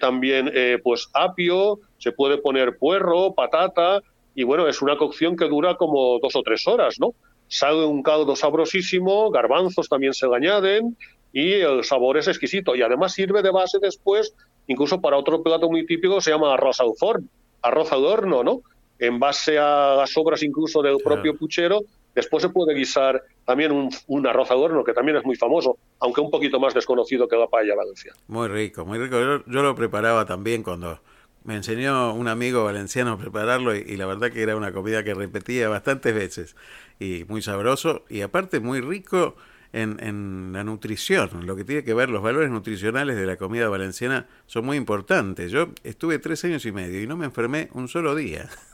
también 0.00 0.52
pues 0.82 1.08
apio, 1.12 1.80
se 1.98 2.12
puede 2.12 2.38
poner 2.38 2.78
puerro, 2.78 3.34
patata 3.34 4.02
y 4.34 4.42
bueno, 4.42 4.66
es 4.68 4.82
una 4.82 4.96
cocción 4.96 5.36
que 5.36 5.48
dura 5.48 5.76
como 5.76 6.18
dos 6.18 6.34
o 6.36 6.42
tres 6.42 6.66
horas, 6.66 6.98
¿no? 6.98 7.14
Sale 7.46 7.84
un 7.84 8.02
caldo 8.02 8.34
sabrosísimo, 8.34 9.30
garbanzos 9.30 9.88
también 9.88 10.12
se 10.12 10.26
le 10.26 10.36
añaden, 10.36 10.96
y 11.32 11.52
el 11.52 11.84
sabor 11.84 12.16
es 12.16 12.26
exquisito. 12.26 12.74
Y 12.74 12.82
además 12.82 13.12
sirve 13.12 13.42
de 13.42 13.50
base 13.50 13.78
después, 13.80 14.34
incluso 14.66 15.00
para 15.00 15.16
otro 15.16 15.42
plato 15.42 15.68
muy 15.68 15.86
típico, 15.86 16.20
se 16.20 16.30
llama 16.30 16.54
arroz 16.54 16.80
al 16.80 16.94
forno, 16.98 17.28
arroz 17.62 17.92
al 17.92 18.04
horno, 18.04 18.42
¿no? 18.42 18.62
En 19.06 19.18
base 19.18 19.58
a 19.58 19.96
las 19.96 20.16
obras 20.16 20.42
incluso 20.42 20.82
del 20.82 20.98
propio 20.98 21.36
puchero, 21.36 21.80
después 22.14 22.42
se 22.42 22.48
puede 22.48 22.74
guisar 22.74 23.22
también 23.44 23.90
un, 24.06 24.26
arroz 24.26 24.50
al 24.50 24.58
horno, 24.58 24.84
que 24.84 24.92
también 24.92 25.16
es 25.16 25.24
muy 25.24 25.36
famoso, 25.36 25.76
aunque 26.00 26.20
un 26.20 26.30
poquito 26.30 26.58
más 26.58 26.74
desconocido 26.74 27.28
que 27.28 27.36
la 27.36 27.46
paella 27.46 27.74
valenciana. 27.74 28.16
Muy 28.28 28.48
rico, 28.48 28.84
muy 28.84 28.98
rico. 28.98 29.18
Yo, 29.20 29.62
lo 29.62 29.74
preparaba 29.74 30.24
también 30.24 30.62
cuando 30.62 31.00
me 31.44 31.56
enseñó 31.56 32.14
un 32.14 32.28
amigo 32.28 32.64
valenciano 32.64 33.12
a 33.12 33.18
prepararlo 33.18 33.76
y, 33.76 33.80
y, 33.80 33.96
la 33.96 34.06
verdad 34.06 34.30
que 34.30 34.42
era 34.42 34.56
una 34.56 34.72
comida 34.72 35.04
que 35.04 35.12
repetía 35.12 35.68
bastantes 35.68 36.14
veces 36.14 36.56
y 36.98 37.24
muy 37.28 37.42
sabroso 37.42 38.04
y 38.08 38.22
aparte 38.22 38.60
muy 38.60 38.80
rico 38.80 39.34
en, 39.74 40.52
la 40.52 40.62
nutrición, 40.62 41.46
lo 41.46 41.56
que 41.56 41.64
tiene 41.64 41.82
que 41.82 41.94
ver, 41.94 42.08
los 42.08 42.22
valores 42.22 42.50
nutricionales 42.50 43.16
de 43.16 43.26
la 43.26 43.36
comida 43.36 43.68
valenciana 43.68 44.26
son 44.46 44.64
muy 44.64 44.76
importantes. 44.76 45.50
Yo 45.50 45.70
estuve 45.82 46.18
tres 46.18 46.44
años 46.44 46.64
y 46.64 46.72
medio 46.72 47.02
y 47.02 47.06
no 47.06 47.16
me 47.16 47.26
enfermé 47.26 47.68
un 47.72 47.88
solo 47.88 48.14
día. 48.14 48.48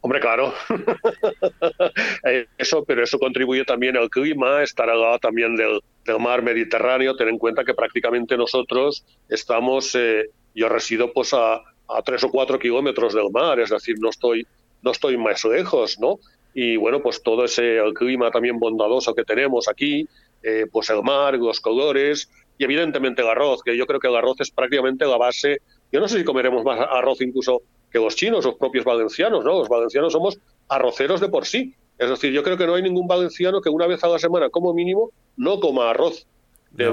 Hombre, 0.00 0.20
claro. 0.20 0.52
Eh, 2.24 2.46
eso, 2.58 2.84
pero 2.84 3.02
eso 3.02 3.18
contribuye 3.18 3.64
también 3.64 3.96
al 3.96 4.10
clima, 4.10 4.62
estar 4.62 4.90
al 4.90 5.00
lado 5.00 5.18
también 5.18 5.56
del, 5.56 5.80
mar 6.18 6.42
Mediterráneo. 6.42 7.16
Ten 7.16 7.28
en 7.28 7.38
cuenta 7.38 7.64
que 7.64 7.72
prácticamente 7.72 8.36
nosotros 8.36 9.04
estamos, 9.28 9.94
eh, 9.94 10.28
yo 10.54 10.68
resido 10.68 11.12
pues 11.12 11.32
a, 11.32 11.54
a, 11.54 12.02
tres 12.04 12.22
o 12.24 12.30
cuatro 12.30 12.58
kilómetros 12.58 13.14
del 13.14 13.30
mar, 13.30 13.58
es 13.58 13.70
decir, 13.70 13.96
no 13.98 14.10
estoy, 14.10 14.46
no 14.82 14.90
estoy 14.90 15.16
más 15.16 15.44
lejos, 15.44 15.98
¿no? 15.98 16.18
y 16.54 16.76
bueno, 16.76 17.00
pues 17.00 17.22
todo 17.22 17.44
ese 17.44 17.78
clima 17.94 18.30
también 18.30 18.58
bondadoso 18.58 19.14
que 19.14 19.24
tenemos 19.24 19.68
aquí, 19.68 20.08
eh, 20.42 20.66
pues 20.70 20.90
el 20.90 21.02
mar, 21.02 21.34
los 21.34 21.60
colores 21.60 22.28
y 22.58 22.64
evidentemente 22.64 23.22
el 23.22 23.28
arroz, 23.28 23.62
que 23.62 23.76
yo 23.76 23.86
creo 23.86 24.00
que 24.00 24.08
el 24.08 24.16
arroz 24.16 24.40
es 24.40 24.50
prácticamente 24.50 25.06
la 25.06 25.16
base. 25.16 25.58
Yo 25.92 26.00
no 26.00 26.08
sé 26.08 26.18
si 26.18 26.24
comeremos 26.24 26.64
más 26.64 26.80
arroz 26.80 27.20
incluso 27.20 27.62
que 27.90 27.98
los 27.98 28.14
chinos, 28.14 28.44
los 28.44 28.54
propios 28.54 28.84
valencianos, 28.84 29.44
¿no? 29.44 29.58
Los 29.58 29.68
valencianos 29.68 30.12
somos 30.12 30.38
arroceros 30.68 31.20
de 31.20 31.28
por 31.28 31.46
sí. 31.46 31.74
Es 31.98 32.08
decir, 32.08 32.32
yo 32.32 32.42
creo 32.42 32.56
que 32.56 32.66
no 32.66 32.74
hay 32.74 32.82
ningún 32.82 33.06
valenciano 33.06 33.60
que 33.60 33.68
una 33.68 33.86
vez 33.86 34.02
a 34.04 34.08
la 34.08 34.18
semana, 34.18 34.48
como 34.48 34.72
mínimo, 34.72 35.10
no 35.36 35.60
coma 35.60 35.90
arroz. 35.90 36.26
De, 36.70 36.88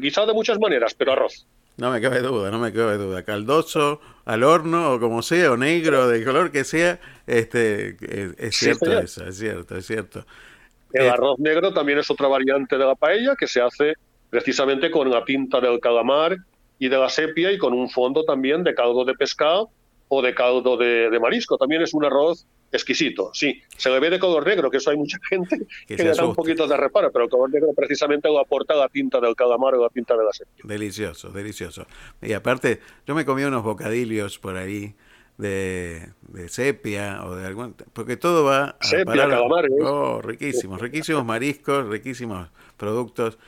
quizá 0.00 0.26
de 0.26 0.34
muchas 0.34 0.58
maneras, 0.58 0.94
pero 0.94 1.12
arroz. 1.12 1.46
No 1.78 1.90
me 1.90 2.00
cabe 2.00 2.20
duda, 2.20 2.50
no 2.50 2.58
me 2.58 2.72
cabe 2.72 2.98
duda. 2.98 3.22
Caldoso, 3.22 4.00
al 4.26 4.42
horno, 4.42 4.92
o 4.92 5.00
como 5.00 5.22
sea, 5.22 5.50
o 5.50 5.56
negro, 5.56 6.06
de 6.08 6.22
color 6.22 6.52
que 6.52 6.64
sea, 6.64 7.00
este, 7.26 7.96
es, 8.38 8.56
cierto 8.56 8.98
eso, 8.98 9.26
es 9.26 9.38
cierto, 9.38 9.76
es 9.76 9.86
cierto. 9.86 10.26
El 10.92 11.06
eh, 11.06 11.10
arroz 11.10 11.38
negro 11.38 11.72
también 11.72 11.98
es 11.98 12.10
otra 12.10 12.28
variante 12.28 12.76
de 12.76 12.84
la 12.84 12.94
paella 12.94 13.34
que 13.34 13.46
se 13.46 13.62
hace 13.62 13.94
precisamente 14.28 14.90
con 14.90 15.10
la 15.10 15.24
pinta 15.24 15.60
del 15.60 15.80
calamar 15.80 16.36
y 16.78 16.88
de 16.88 16.98
la 16.98 17.08
sepia 17.08 17.50
y 17.50 17.58
con 17.58 17.72
un 17.72 17.88
fondo 17.88 18.24
también 18.24 18.62
de 18.62 18.74
caldo 18.74 19.04
de 19.04 19.14
pescado 19.14 19.70
o 20.10 20.20
de 20.20 20.34
caldo 20.34 20.76
de 20.76 21.18
marisco. 21.18 21.56
También 21.56 21.80
es 21.80 21.94
un 21.94 22.04
arroz 22.04 22.46
exquisito, 22.72 23.30
sí. 23.32 23.60
Se 23.76 23.90
le 23.90 23.98
ve 24.00 24.10
de 24.10 24.18
color 24.18 24.46
negro, 24.46 24.70
que 24.70 24.76
eso 24.76 24.90
hay 24.90 24.96
mucha 24.96 25.18
gente 25.28 25.66
que, 25.86 25.96
le 25.96 26.14
da 26.14 26.24
un 26.24 26.34
poquito 26.34 26.66
de 26.66 26.76
reparo, 26.76 27.10
pero 27.10 27.24
el 27.24 27.30
color 27.30 27.50
negro 27.50 27.72
precisamente 27.74 28.28
lo 28.28 28.38
aporta 28.38 28.74
la 28.74 28.88
tinta 28.88 29.20
del 29.20 29.34
calamar 29.34 29.74
o 29.74 29.82
la 29.82 29.88
tinta 29.88 30.16
de 30.16 30.24
la 30.24 30.32
sepia. 30.32 30.64
Delicioso, 30.64 31.30
delicioso. 31.30 31.86
Y 32.22 32.32
aparte, 32.32 32.80
yo 33.06 33.14
me 33.14 33.24
comí 33.24 33.42
unos 33.42 33.64
bocadillos 33.64 34.38
por 34.38 34.56
ahí 34.56 34.94
de, 35.36 36.12
sepia 36.48 37.24
o 37.24 37.34
de 37.34 37.46
algún... 37.46 37.74
Porque 37.92 38.16
todo 38.16 38.44
va 38.44 38.76
a 38.80 38.84
sepia, 38.84 39.28
calamar, 39.28 39.66
¿eh? 39.66 39.82
Oh, 39.82 40.20
riquísimos, 40.22 40.80
riquísimos 40.80 41.24
mariscos, 41.24 41.86
riquísimos 41.88 42.48
productos. 42.76 43.38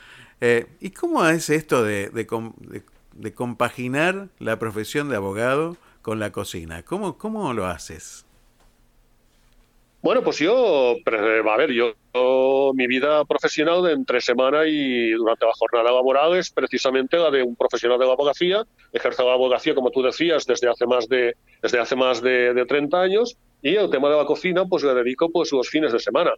Eh, 0.41 0.67
¿Y 0.81 0.89
cómo 0.89 1.25
es 1.27 1.49
esto 1.49 1.83
de, 1.83 2.09
de, 2.09 3.33
compaginar 3.33 4.27
la 4.39 4.59
profesión 4.59 5.07
de 5.07 5.15
abogado 5.15 5.77
con 6.03 6.19
la 6.19 6.31
cocina? 6.31 6.83
¿Cómo, 6.83 7.17
cómo 7.17 7.51
lo 7.53 7.65
haces? 7.65 8.27
Bueno, 10.03 10.21
pues 10.21 10.37
yo, 10.37 10.97
a 10.97 11.57
ver, 11.57 11.71
yo, 11.71 11.93
mi 12.75 12.87
vida 12.87 13.23
profesional 13.23 13.81
de 13.83 13.93
entre 13.93 14.19
semana 14.19 14.67
y 14.67 15.11
durante 15.11 15.45
la 15.45 15.53
jornada 15.57 15.91
laboral 15.91 16.35
es 16.35 16.51
precisamente 16.51 17.17
la 17.17 17.31
de 17.31 17.41
un 17.41 17.55
profesional 17.55 17.97
de 17.97 18.05
la 18.05 18.11
abogacía. 18.11 18.63
Ejerzo 18.91 19.25
la 19.25 19.33
abogacía, 19.33 19.73
como 19.73 19.91
tú 19.91 20.01
decías, 20.03 20.45
desde 20.45 20.69
hace 20.69 20.85
más 20.85 21.07
de, 21.07 21.37
desde 21.61 21.79
hace 21.79 21.95
más 21.95 22.21
de 22.21 22.65
30 22.67 23.01
años 23.01 23.37
y 23.61 23.75
el 23.75 23.89
tema 23.89 24.09
de 24.09 24.17
la 24.17 24.25
cocina, 24.25 24.65
pues 24.65 24.83
le 24.83 24.93
dedico 24.93 25.29
pues 25.29 25.53
los 25.53 25.69
fines 25.69 25.93
de 25.93 25.99
semana. 25.99 26.33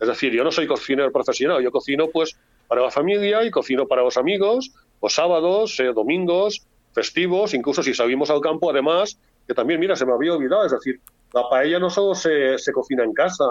Es 0.00 0.08
decir, 0.08 0.32
yo 0.32 0.42
no 0.42 0.50
soy 0.50 0.66
cocinero 0.66 1.12
profesional, 1.12 1.62
yo 1.62 1.70
cocino 1.70 2.08
pues 2.08 2.38
para 2.66 2.80
la 2.80 2.90
familia 2.90 3.44
y 3.44 3.50
cocino 3.50 3.86
para 3.86 4.02
los 4.02 4.16
amigos, 4.16 4.72
los 5.02 5.12
sábados, 5.12 5.78
eh, 5.78 5.92
domingos, 5.92 6.66
festivos, 6.92 7.54
incluso 7.54 7.82
si 7.82 7.94
salimos 7.94 8.30
al 8.30 8.40
campo, 8.40 8.70
además, 8.70 9.18
que 9.46 9.54
también, 9.54 9.80
mira, 9.80 9.96
se 9.96 10.06
me 10.06 10.12
había 10.12 10.34
olvidado, 10.34 10.64
es 10.64 10.72
decir, 10.72 11.00
la 11.32 11.48
paella 11.48 11.78
no 11.78 11.90
solo 11.90 12.14
se, 12.14 12.58
se 12.58 12.72
cocina 12.72 13.04
en 13.04 13.12
casa 13.12 13.44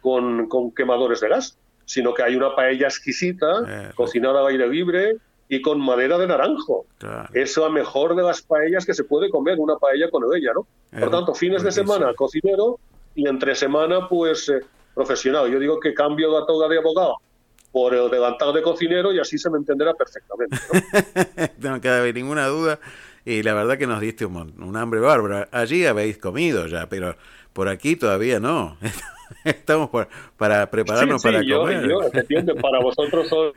con, 0.00 0.48
con, 0.48 0.72
quemadores 0.72 1.20
de 1.20 1.28
gas, 1.28 1.56
sino 1.84 2.12
que 2.14 2.22
hay 2.22 2.36
una 2.36 2.54
paella 2.54 2.86
exquisita, 2.86 3.62
eh, 3.66 3.90
cocinada 3.94 4.40
al 4.40 4.48
aire 4.48 4.68
libre 4.68 5.16
y 5.48 5.60
con 5.60 5.80
madera 5.80 6.18
de 6.18 6.26
naranjo. 6.26 6.86
Es 7.32 7.56
la 7.56 7.68
mejor 7.68 8.14
de 8.14 8.22
las 8.22 8.42
paellas 8.42 8.86
que 8.86 8.94
se 8.94 9.04
puede 9.04 9.30
comer, 9.30 9.58
una 9.58 9.76
paella 9.76 10.10
con 10.10 10.22
ella, 10.34 10.52
¿no? 10.54 10.66
Por 10.90 11.08
eh, 11.08 11.10
tanto, 11.10 11.34
fines 11.34 11.62
de 11.62 11.72
semana 11.72 12.14
cocinero 12.14 12.78
y 13.14 13.28
entre 13.28 13.54
semana, 13.54 14.08
pues, 14.08 14.48
eh, 14.48 14.60
profesional. 14.94 15.50
Yo 15.50 15.58
digo 15.58 15.78
que 15.80 15.92
cambio 15.92 16.38
la 16.38 16.46
toga 16.46 16.68
de 16.68 16.78
abogado 16.78 17.16
por 17.72 17.94
el 17.94 18.10
delantal 18.10 18.52
de 18.52 18.62
cocinero 18.62 19.12
y 19.12 19.18
así 19.18 19.38
se 19.38 19.50
me 19.50 19.56
entenderá 19.56 19.94
perfectamente. 19.94 20.56
¿no? 21.58 21.70
no 21.74 21.80
queda 21.80 22.12
ninguna 22.12 22.46
duda 22.46 22.78
y 23.24 23.42
la 23.42 23.54
verdad 23.54 23.78
que 23.78 23.86
nos 23.86 24.00
diste 24.00 24.26
un, 24.26 24.76
hambre 24.76 25.00
bárbaro. 25.00 25.48
Allí 25.50 25.86
habéis 25.86 26.18
comido 26.18 26.66
ya, 26.66 26.88
pero 26.88 27.16
por 27.52 27.68
aquí 27.68 27.96
todavía 27.96 28.40
no. 28.40 28.76
Estamos 29.44 29.90
para 30.36 30.70
prepararnos 30.70 31.22
para 31.22 31.40
comer. 31.42 31.88
para 32.60 32.80
vosotros 32.80 33.28
son 33.28 33.52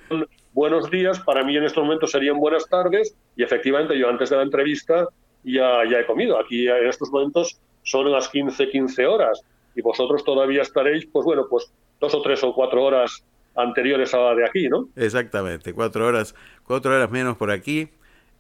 buenos 0.54 0.90
días, 0.90 1.20
para 1.20 1.44
mí 1.44 1.58
en 1.58 1.66
este 1.66 1.82
momento 1.82 2.08
serían 2.08 2.38
buenas 2.40 2.68
tardes 2.70 3.14
y 3.36 3.44
efectivamente 3.44 3.98
yo 4.00 4.08
antes 4.08 4.30
de 4.30 4.38
la 4.38 4.44
entrevista 4.44 5.08
ya, 5.44 5.84
ya 5.90 6.00
he 6.00 6.06
comido. 6.06 6.40
Aquí 6.40 6.68
en 6.68 6.88
estos 6.88 7.12
momentos 7.12 7.60
son 7.84 8.10
las 8.12 8.30
15, 8.30 8.70
15 8.70 9.06
horas 9.06 9.42
y 9.76 9.82
vosotros 9.82 10.24
todavía 10.24 10.62
estaréis, 10.62 11.06
pues 11.08 11.26
bueno, 11.26 11.48
pues 11.50 11.72
dos 12.00 12.14
o 12.14 12.22
tres 12.22 12.44
o 12.44 12.54
cuatro 12.54 12.84
horas 12.84 13.24
anteriores 13.56 14.14
a 14.14 14.20
la 14.20 14.36
de 14.36 14.46
aquí, 14.46 14.68
¿no? 14.68 14.90
Exactamente, 14.96 15.74
cuatro 15.74 16.06
horas, 16.06 16.36
cuatro 16.64 16.94
horas 16.94 17.10
menos 17.10 17.38
por 17.38 17.52
aquí 17.52 17.90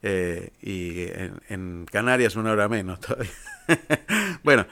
eh, 0.01 0.49
y 0.61 1.05
en, 1.51 1.85
Canarias 1.91 2.35
una 2.35 2.51
hora 2.51 2.67
menos 2.67 2.99
todavía. 2.99 3.31
bueno. 4.43 4.65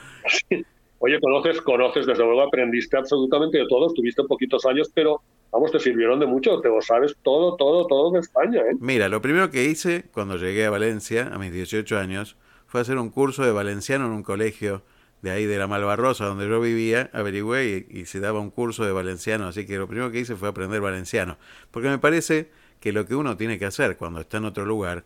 Oye, 0.99 1.19
conoces, 1.19 1.61
conoces, 1.61 2.05
desde 2.05 2.23
luego 2.23 2.43
aprendiste 2.43 2.95
absolutamente 2.97 3.57
de 3.57 3.65
todo, 3.67 3.87
estuviste 3.87 4.23
poquitos 4.23 4.65
años, 4.65 4.89
pero 4.93 5.21
vamos, 5.51 5.71
te 5.71 5.79
sirvieron 5.79 6.19
de 6.19 6.25
mucho, 6.25 6.61
te 6.61 6.69
lo 6.69 6.81
sabes 6.81 7.17
todo, 7.23 7.57
todo, 7.57 7.87
todo 7.87 8.11
de 8.11 8.19
España. 8.19 8.61
¿eh? 8.61 8.75
Mira, 8.79 9.09
lo 9.09 9.21
primero 9.21 9.51
que 9.51 9.65
hice 9.65 10.05
cuando 10.13 10.37
llegué 10.37 10.65
a 10.65 10.69
Valencia, 10.69 11.29
a 11.33 11.37
mis 11.39 11.51
18 11.51 11.97
años, 11.97 12.37
fue 12.67 12.79
hacer 12.81 12.97
un 12.97 13.09
curso 13.09 13.43
de 13.43 13.51
valenciano 13.51 14.05
en 14.05 14.13
un 14.13 14.23
colegio 14.23 14.81
de 15.23 15.31
ahí 15.31 15.45
de 15.45 15.57
la 15.57 15.67
Malvarrosa, 15.67 16.25
donde 16.25 16.47
yo 16.49 16.59
vivía, 16.59 17.09
averigüé 17.13 17.87
y, 17.89 18.05
se 18.05 18.19
daba 18.19 18.41
un 18.41 18.51
curso 18.51 18.83
de 18.83 18.91
valenciano, 18.91 19.47
así 19.47 19.65
que 19.65 19.77
lo 19.77 19.87
primero 19.87 20.11
que 20.11 20.19
hice 20.19 20.35
fue 20.35 20.49
aprender 20.49 20.81
valenciano, 20.81 21.37
porque 21.71 21.87
me 21.87 21.97
parece 21.97 22.51
que 22.81 22.91
lo 22.91 23.05
que 23.05 23.15
uno 23.15 23.37
tiene 23.37 23.57
que 23.57 23.65
hacer 23.65 23.95
cuando 23.95 24.19
está 24.19 24.37
en 24.37 24.45
otro 24.45 24.65
lugar 24.65 25.05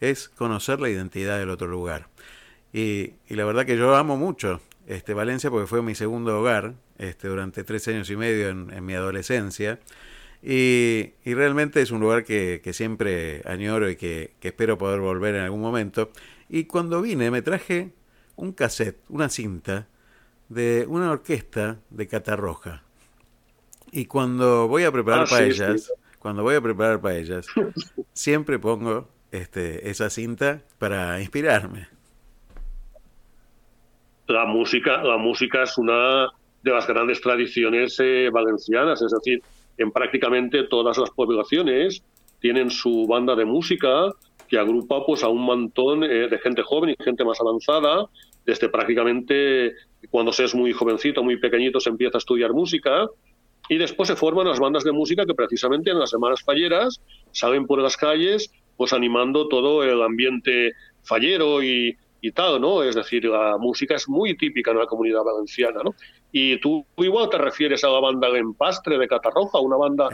es 0.00 0.28
conocer 0.28 0.80
la 0.80 0.88
identidad 0.88 1.38
del 1.40 1.50
otro 1.50 1.66
lugar. 1.66 2.06
Y, 2.72 3.14
la 3.28 3.44
verdad 3.44 3.66
que 3.66 3.76
yo 3.76 3.96
amo 3.96 4.16
mucho 4.16 4.60
este, 4.86 5.14
Valencia 5.14 5.50
porque 5.50 5.66
fue 5.66 5.82
mi 5.82 5.96
segundo 5.96 6.38
hogar 6.38 6.74
este, 6.98 7.26
durante 7.26 7.64
tres 7.64 7.88
años 7.88 8.08
y 8.10 8.16
medio 8.16 8.48
en, 8.48 8.86
mi 8.86 8.94
adolescencia. 8.94 9.80
Y, 10.44 11.10
realmente 11.24 11.82
es 11.82 11.90
un 11.90 11.98
lugar 11.98 12.22
que, 12.22 12.60
siempre 12.72 13.42
añoro 13.44 13.90
y 13.90 13.96
que, 13.96 14.30
espero 14.42 14.78
poder 14.78 15.00
volver 15.00 15.34
en 15.34 15.40
algún 15.40 15.60
momento. 15.60 16.12
Y 16.48 16.64
cuando 16.66 17.02
vine 17.02 17.32
me 17.32 17.42
traje 17.42 17.90
un 18.36 18.52
cassette, 18.52 18.98
una 19.08 19.28
cinta 19.28 19.86
de 20.48 20.86
una 20.88 21.10
orquesta 21.10 21.78
de 21.90 22.06
Catarroja. 22.06 22.82
Y 23.92 24.06
cuando 24.06 24.68
voy 24.68 24.84
a 24.84 24.92
preparar 24.92 25.24
ah, 25.24 25.30
paellas, 25.30 25.92
cuando 26.18 26.42
voy 26.42 26.54
a 26.54 26.60
preparar 26.60 27.00
paellas, 27.00 27.46
siempre 28.12 28.58
pongo 28.58 29.08
este, 29.30 29.88
esa 29.88 30.10
cinta 30.10 30.62
para 30.78 31.20
inspirarme. 31.20 31.88
La 34.26 34.44
música, 34.44 35.02
la 35.02 35.18
música 35.18 35.62
es 35.62 35.78
una 35.78 36.28
de 36.62 36.70
las 36.72 36.86
grandes 36.86 37.20
tradiciones 37.20 37.96
eh, 38.00 38.28
valencianas, 38.32 39.00
es 39.00 39.12
decir, 39.12 39.40
en 39.78 39.92
prácticamente 39.92 40.64
todas 40.64 40.98
las 40.98 41.10
poblaciones 41.10 42.02
tienen 42.40 42.70
su 42.70 43.06
banda 43.06 43.36
de 43.36 43.44
música 43.44 44.10
que 44.48 44.58
agrupa 44.58 45.04
pues 45.04 45.22
a 45.22 45.28
un 45.28 45.42
montón 45.42 46.04
eh, 46.04 46.28
de 46.28 46.38
gente 46.38 46.62
joven 46.62 46.90
y 46.90 47.04
gente 47.04 47.24
más 47.24 47.40
avanzada, 47.40 48.06
desde 48.46 48.68
prácticamente 48.68 49.74
cuando 50.10 50.32
se 50.32 50.44
es 50.44 50.54
muy 50.54 50.72
jovencito, 50.72 51.22
muy 51.22 51.36
pequeñito, 51.38 51.80
se 51.80 51.90
empieza 51.90 52.16
a 52.16 52.20
estudiar 52.20 52.52
música 52.52 53.06
y 53.68 53.76
después 53.76 54.08
se 54.08 54.16
forman 54.16 54.46
las 54.46 54.60
bandas 54.60 54.84
de 54.84 54.92
música 54.92 55.26
que 55.26 55.34
precisamente 55.34 55.90
en 55.90 55.98
las 55.98 56.10
semanas 56.10 56.42
falleras 56.42 57.00
salen 57.32 57.66
por 57.66 57.80
las 57.80 57.96
calles 57.96 58.50
pues 58.76 58.92
animando 58.92 59.48
todo 59.48 59.82
el 59.82 60.00
ambiente 60.02 60.72
fallero 61.02 61.62
y, 61.62 61.96
y 62.20 62.32
tal, 62.32 62.60
¿no? 62.60 62.82
Es 62.82 62.94
decir, 62.94 63.24
la 63.24 63.56
música 63.58 63.94
es 63.94 64.08
muy 64.08 64.36
típica 64.36 64.70
en 64.70 64.78
la 64.78 64.86
comunidad 64.86 65.22
valenciana, 65.22 65.80
¿no? 65.82 65.94
Y 66.30 66.58
tú 66.60 66.84
igual 66.98 67.30
te 67.30 67.38
refieres 67.38 67.82
a 67.84 67.88
la 67.88 68.00
banda 68.00 68.28
Empastre 68.36 68.98
de 68.98 69.08
Catarroja, 69.08 69.58
una 69.58 69.76
banda 69.76 70.08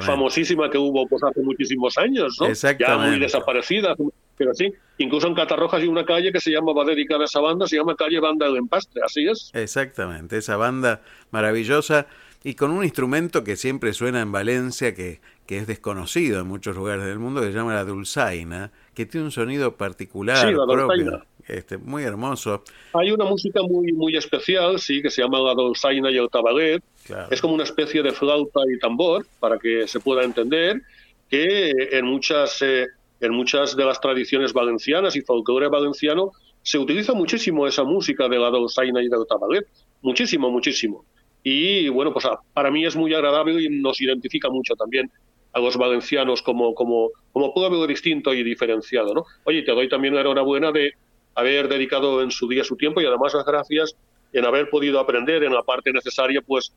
famosísima 0.00 0.68
que 0.68 0.78
hubo 0.78 1.06
pues 1.06 1.22
hace 1.22 1.40
muchísimos 1.42 1.96
años, 1.98 2.36
¿no? 2.40 2.46
Ya 2.78 2.98
muy 2.98 3.20
desaparecida, 3.20 3.94
pero 4.40 4.54
sí. 4.54 4.72
Incluso 4.96 5.26
en 5.26 5.34
Catarroja 5.34 5.76
hay 5.76 5.86
una 5.86 6.06
calle 6.06 6.32
que 6.32 6.40
se 6.40 6.50
llama, 6.50 6.72
va 6.72 6.86
dedicada 6.86 7.20
a 7.20 7.24
esa 7.26 7.40
banda, 7.40 7.66
se 7.66 7.76
llama 7.76 7.94
calle 7.94 8.18
Banda 8.20 8.46
del 8.46 8.56
Empastre, 8.56 9.02
así 9.04 9.26
es. 9.28 9.50
Exactamente, 9.52 10.38
esa 10.38 10.56
banda 10.56 11.02
maravillosa 11.30 12.06
y 12.42 12.54
con 12.54 12.70
un 12.70 12.82
instrumento 12.82 13.44
que 13.44 13.56
siempre 13.56 13.92
suena 13.92 14.22
en 14.22 14.32
Valencia, 14.32 14.94
que, 14.94 15.20
que 15.44 15.58
es 15.58 15.66
desconocido 15.66 16.40
en 16.40 16.46
muchos 16.46 16.74
lugares 16.74 17.04
del 17.04 17.18
mundo, 17.18 17.42
que 17.42 17.48
se 17.48 17.52
llama 17.52 17.74
la 17.74 17.84
dulzaina, 17.84 18.72
que 18.94 19.04
tiene 19.04 19.26
un 19.26 19.30
sonido 19.30 19.76
particular 19.76 20.50
propio, 20.54 21.22
este, 21.46 21.76
muy 21.76 22.04
hermoso. 22.04 22.64
Hay 22.94 23.12
una 23.12 23.26
música 23.26 23.60
muy, 23.60 23.92
muy 23.92 24.16
especial, 24.16 24.80
sí, 24.80 25.02
que 25.02 25.10
se 25.10 25.20
llama 25.20 25.38
la 25.40 25.52
dulzaina 25.52 26.10
y 26.10 26.16
el 26.16 26.30
tabalet. 26.30 26.82
Es 27.30 27.42
como 27.42 27.52
una 27.52 27.64
especie 27.64 28.02
de 28.02 28.12
flauta 28.12 28.60
y 28.74 28.78
tambor, 28.78 29.26
para 29.38 29.58
que 29.58 29.86
se 29.86 30.00
pueda 30.00 30.22
entender, 30.22 30.80
que 31.28 31.72
en 31.92 32.06
muchas, 32.06 32.62
eh, 32.62 32.86
en 33.20 33.32
muchas 33.32 33.76
de 33.76 33.84
las 33.84 34.00
tradiciones 34.00 34.52
valencianas 34.52 35.14
y 35.16 35.20
folclore 35.20 35.68
valenciano 35.68 36.32
se 36.62 36.78
utiliza 36.78 37.12
muchísimo 37.14 37.66
esa 37.66 37.84
música 37.84 38.28
de 38.28 38.38
la 38.38 38.50
dulzaina 38.50 39.02
y 39.02 39.08
del 39.08 39.26
tabalet. 39.28 39.66
Muchísimo, 40.02 40.50
muchísimo. 40.50 41.04
Y 41.42 41.88
bueno, 41.88 42.12
pues 42.12 42.26
para 42.52 42.70
mí 42.70 42.84
es 42.84 42.96
muy 42.96 43.14
agradable 43.14 43.62
y 43.62 43.68
nos 43.68 44.00
identifica 44.00 44.50
mucho 44.50 44.74
también 44.74 45.10
a 45.52 45.60
los 45.60 45.76
valencianos 45.76 46.42
como, 46.42 46.74
como, 46.74 47.10
como 47.32 47.54
pueblo 47.54 47.86
distinto 47.86 48.32
y 48.34 48.42
diferenciado. 48.42 49.14
¿no? 49.14 49.24
Oye, 49.44 49.62
te 49.62 49.72
doy 49.72 49.88
también 49.88 50.14
la 50.14 50.20
enhorabuena 50.20 50.70
de 50.70 50.92
haber 51.34 51.68
dedicado 51.68 52.22
en 52.22 52.30
su 52.30 52.48
día 52.48 52.64
su 52.64 52.76
tiempo 52.76 53.00
y 53.00 53.06
además 53.06 53.34
las 53.34 53.44
gracias 53.44 53.96
en 54.32 54.44
haber 54.44 54.68
podido 54.70 55.00
aprender 55.00 55.42
en 55.42 55.52
la 55.52 55.62
parte 55.62 55.92
necesaria 55.92 56.40
pues 56.42 56.72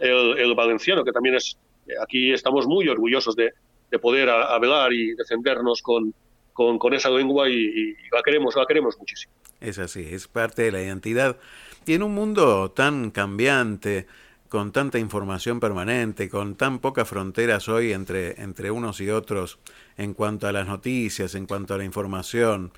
el, 0.00 0.54
valenciano, 0.54 1.04
que 1.04 1.12
también 1.12 1.36
es, 1.36 1.56
aquí 2.02 2.32
estamos 2.32 2.66
muy 2.66 2.88
orgullosos 2.88 3.36
de, 3.36 3.52
de 3.90 3.98
poder 3.98 4.28
hablar 4.28 4.92
y 4.92 5.14
defendernos 5.14 5.82
con, 5.82 6.12
con, 6.52 6.94
esa 6.94 7.10
lengua 7.10 7.48
y, 7.48 7.54
y, 7.54 7.94
la 8.12 8.22
queremos, 8.24 8.56
la 8.56 8.66
queremos 8.66 8.98
muchísimo. 8.98 9.32
Es 9.60 9.78
así, 9.78 10.06
es 10.10 10.28
parte 10.28 10.62
de 10.62 10.72
la 10.72 10.82
identidad 10.82 11.38
y 11.86 11.94
en 11.94 12.02
un 12.02 12.14
mundo 12.14 12.72
tan 12.72 13.10
cambiante, 13.10 14.06
con 14.48 14.72
tanta 14.72 14.98
información 14.98 15.60
permanente, 15.60 16.28
con 16.28 16.56
tan 16.56 16.78
pocas 16.78 17.08
fronteras 17.08 17.68
hoy 17.68 17.92
entre, 17.92 18.40
entre 18.42 18.70
unos 18.70 19.00
y 19.00 19.10
otros 19.10 19.58
en 19.96 20.14
cuanto 20.14 20.46
a 20.46 20.52
las 20.52 20.66
noticias, 20.66 21.34
en 21.34 21.46
cuanto 21.46 21.74
a 21.74 21.78
la 21.78 21.84
información, 21.84 22.72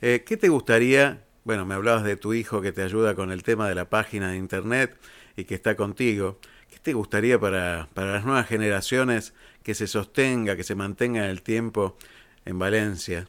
eh, 0.00 0.24
¿qué 0.26 0.36
te 0.36 0.48
gustaría? 0.48 1.22
Bueno, 1.44 1.64
me 1.64 1.74
hablabas 1.74 2.04
de 2.04 2.16
tu 2.16 2.34
hijo 2.34 2.60
que 2.60 2.72
te 2.72 2.82
ayuda 2.82 3.14
con 3.14 3.30
el 3.30 3.42
tema 3.42 3.68
de 3.68 3.74
la 3.74 3.88
página 3.88 4.30
de 4.30 4.36
internet 4.36 4.96
y 5.36 5.44
que 5.44 5.54
está 5.54 5.76
contigo. 5.76 6.38
¿Qué 6.86 6.92
te 6.92 6.98
gustaría 6.98 7.36
para, 7.36 7.88
para 7.94 8.12
las 8.12 8.24
nuevas 8.24 8.46
generaciones 8.46 9.34
que 9.64 9.74
se 9.74 9.88
sostenga, 9.88 10.54
que 10.54 10.62
se 10.62 10.76
mantenga 10.76 11.24
en 11.24 11.30
el 11.30 11.42
tiempo 11.42 11.96
en 12.44 12.60
Valencia? 12.60 13.26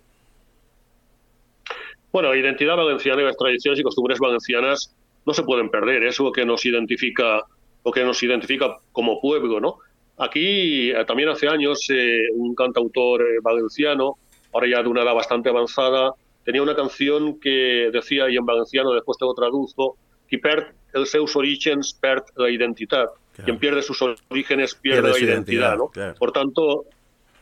Bueno, 2.12 2.36
identidad 2.36 2.76
valenciana 2.76 3.24
y 3.24 3.26
las 3.26 3.36
tradiciones 3.36 3.80
y 3.80 3.82
costumbres 3.82 4.20
valencianas 4.20 4.96
no 5.26 5.34
se 5.34 5.42
pueden 5.42 5.72
perder, 5.72 6.04
es 6.04 6.20
lo 6.20 6.32
que 6.32 6.46
nos 6.46 6.68
identifica, 6.68 7.46
lo 7.84 7.92
que 7.92 8.04
nos 8.04 8.22
identifica 8.22 8.78
como 8.92 9.20
pueblo, 9.20 9.60
¿no? 9.60 9.80
Aquí 10.20 10.92
eh, 10.92 11.04
también 11.08 11.30
hace 11.30 11.48
años 11.48 11.84
eh, 11.90 12.28
un 12.36 12.54
cantautor 12.54 13.24
eh, 13.24 13.40
valenciano, 13.42 14.20
ahora 14.54 14.68
ya 14.68 14.84
de 14.84 14.90
una 14.90 15.02
edad 15.02 15.16
bastante 15.16 15.50
avanzada, 15.50 16.12
tenía 16.46 16.62
una 16.62 16.76
canción 16.76 17.40
que 17.40 17.90
decía, 17.92 18.30
y 18.30 18.38
en 18.38 18.46
valenciano 18.46 18.94
después 18.94 19.18
te 19.18 19.26
lo 19.26 19.34
traduzco, 19.34 19.98
qui 20.28 20.38
perd 20.44 20.74
els 20.98 21.12
seus 21.16 21.36
orígens 21.40 21.94
perd 22.04 22.30
la 22.42 22.50
identitat. 22.54 23.14
Claro. 23.38 23.46
Quien 23.46 23.60
pierde 23.60 23.82
sus 23.82 24.02
orígenes 24.02 24.76
pierde, 24.76 25.02
pierde 25.02 25.10
la 25.10 25.18
identidad. 25.20 25.36
identidad 25.36 25.78
¿no? 25.78 25.88
claro. 25.88 26.16
Por 26.16 26.32
tanto, 26.32 26.86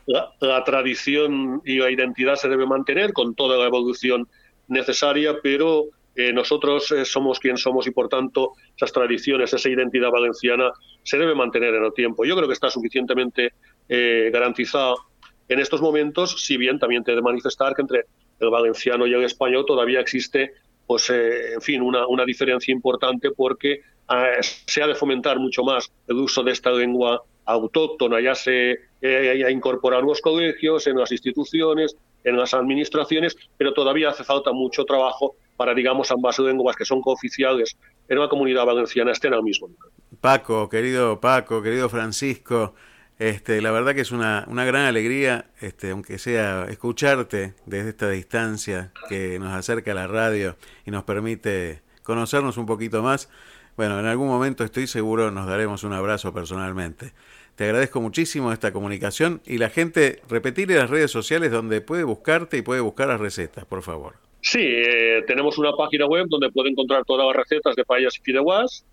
la, 0.06 0.30
la, 0.40 0.62
tradición 0.62 1.62
y 1.64 1.78
la 1.78 1.90
identidad 1.90 2.36
se 2.36 2.48
debe 2.48 2.66
mantener 2.66 3.12
con 3.12 3.34
toda 3.34 3.56
la 3.56 3.64
evolución 3.64 4.28
necesaria, 4.68 5.36
pero 5.42 5.86
eh, 6.18 6.32
nosotros 6.32 6.90
eh, 6.92 7.04
somos 7.04 7.38
quien 7.38 7.58
somos 7.58 7.86
y 7.86 7.90
por 7.90 8.08
tanto 8.08 8.52
esas 8.74 8.90
tradiciones, 8.90 9.52
esa 9.52 9.68
identidad 9.68 10.10
valenciana 10.10 10.72
se 11.02 11.18
debe 11.18 11.34
mantener 11.34 11.74
en 11.74 11.84
el 11.84 11.92
tiempo. 11.92 12.24
Yo 12.24 12.34
creo 12.34 12.48
que 12.48 12.54
está 12.54 12.70
suficientemente 12.70 13.52
eh, 13.86 14.30
garantizada 14.32 14.94
en 15.48 15.60
estos 15.60 15.82
momentos, 15.82 16.42
si 16.42 16.56
bien 16.56 16.78
también 16.78 17.04
te 17.04 17.14
de 17.14 17.20
manifestar 17.20 17.74
que 17.74 17.82
entre 17.82 18.06
el 18.40 18.48
valenciano 18.48 19.06
y 19.06 19.12
el 19.12 19.24
español 19.24 19.64
todavía 19.66 20.00
existe 20.00 20.52
pues 20.86 21.10
eh, 21.10 21.54
en 21.54 21.60
fin, 21.60 21.82
una, 21.82 22.06
una, 22.06 22.24
diferencia 22.24 22.72
importante 22.72 23.30
porque 23.30 23.72
eh, 23.72 24.38
se 24.40 24.82
ha 24.82 24.86
de 24.86 24.94
fomentar 24.94 25.38
mucho 25.38 25.62
más 25.64 25.90
el 26.06 26.16
uso 26.16 26.42
de 26.42 26.52
esta 26.52 26.70
lengua 26.70 27.22
autóctona, 27.44 28.20
ya 28.20 28.34
se 28.34 28.72
eh, 29.00 29.44
ha 29.44 29.48
en 29.48 29.60
los 30.06 30.20
colegios, 30.20 30.86
en 30.86 30.96
las 30.96 31.12
instituciones, 31.12 31.96
en 32.24 32.36
las 32.36 32.54
administraciones, 32.54 33.36
pero 33.56 33.72
todavía 33.72 34.10
hace 34.10 34.24
falta 34.24 34.52
mucho 34.52 34.84
trabajo 34.84 35.36
para, 35.56 35.74
digamos, 35.74 36.10
ambas 36.10 36.38
lenguas 36.38 36.76
que 36.76 36.84
son 36.84 37.00
cooficiales 37.00 37.76
en 38.08 38.18
la 38.18 38.28
comunidad 38.28 38.66
valenciana 38.66 39.12
estén 39.12 39.32
al 39.32 39.42
mismo 39.42 39.68
nivel. 39.68 39.90
Paco, 40.20 40.68
querido 40.68 41.20
Paco, 41.20 41.62
querido 41.62 41.88
Francisco, 41.88 42.74
este, 43.18 43.62
la 43.62 43.70
verdad 43.70 43.94
que 43.94 44.02
es 44.02 44.12
una, 44.12 44.44
una 44.48 44.64
gran 44.64 44.84
alegría, 44.84 45.46
este, 45.60 45.90
aunque 45.90 46.18
sea 46.18 46.66
escucharte 46.68 47.54
desde 47.64 47.90
esta 47.90 48.10
distancia 48.10 48.92
que 49.08 49.38
nos 49.38 49.52
acerca 49.52 49.92
a 49.92 49.94
la 49.94 50.06
radio 50.06 50.56
y 50.84 50.90
nos 50.90 51.04
permite 51.04 51.80
conocernos 52.02 52.58
un 52.58 52.66
poquito 52.66 53.02
más. 53.02 53.30
Bueno, 53.76 53.98
en 53.98 54.06
algún 54.06 54.28
momento 54.28 54.64
estoy 54.64 54.86
seguro 54.86 55.30
nos 55.30 55.46
daremos 55.46 55.82
un 55.84 55.92
abrazo 55.92 56.32
personalmente. 56.32 57.12
Te 57.54 57.64
agradezco 57.64 58.02
muchísimo 58.02 58.52
esta 58.52 58.72
comunicación 58.72 59.40
y 59.46 59.56
la 59.56 59.70
gente, 59.70 60.20
repetirle 60.28 60.74
las 60.74 60.90
redes 60.90 61.10
sociales 61.10 61.50
donde 61.50 61.80
puede 61.80 62.04
buscarte 62.04 62.58
y 62.58 62.62
puede 62.62 62.82
buscar 62.82 63.08
las 63.08 63.20
recetas, 63.20 63.64
por 63.64 63.82
favor. 63.82 64.14
Sí, 64.42 64.60
eh, 64.60 65.24
tenemos 65.26 65.56
una 65.56 65.72
página 65.72 66.06
web 66.06 66.26
donde 66.28 66.50
puede 66.50 66.68
encontrar 66.68 67.04
todas 67.06 67.26
las 67.26 67.36
recetas 67.36 67.74
de 67.74 67.84
paellas 67.84 68.16
y 68.18 68.22
fideuás, 68.22 68.84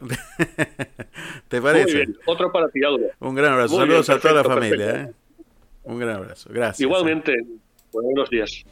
¿Te 1.47 1.61
parece? 1.61 1.85
Muy 1.85 2.05
bien. 2.05 2.17
Otro 2.25 2.51
para 2.51 2.67
ti, 2.69 2.81
Un 3.19 3.35
gran 3.35 3.53
abrazo. 3.53 3.77
Saludos 3.77 4.09
a 4.09 4.19
toda 4.19 4.33
la 4.35 4.43
familia. 4.43 5.01
¿eh? 5.01 5.11
Un 5.83 5.99
gran 5.99 6.17
abrazo. 6.17 6.49
Gracias. 6.51 6.81
Igualmente. 6.81 7.33
Buenos 7.91 8.29
días. 8.29 8.63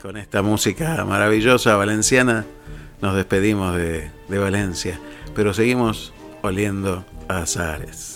Con 0.00 0.16
esta 0.16 0.40
música 0.40 1.04
maravillosa 1.04 1.76
valenciana 1.76 2.46
nos 3.02 3.14
despedimos 3.14 3.76
de, 3.76 4.10
de 4.28 4.38
Valencia, 4.38 4.98
pero 5.34 5.52
seguimos 5.52 6.14
oliendo 6.42 7.04
a 7.28 7.42
azares. 7.42 8.09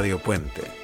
Radio 0.00 0.18
Puente. 0.18 0.79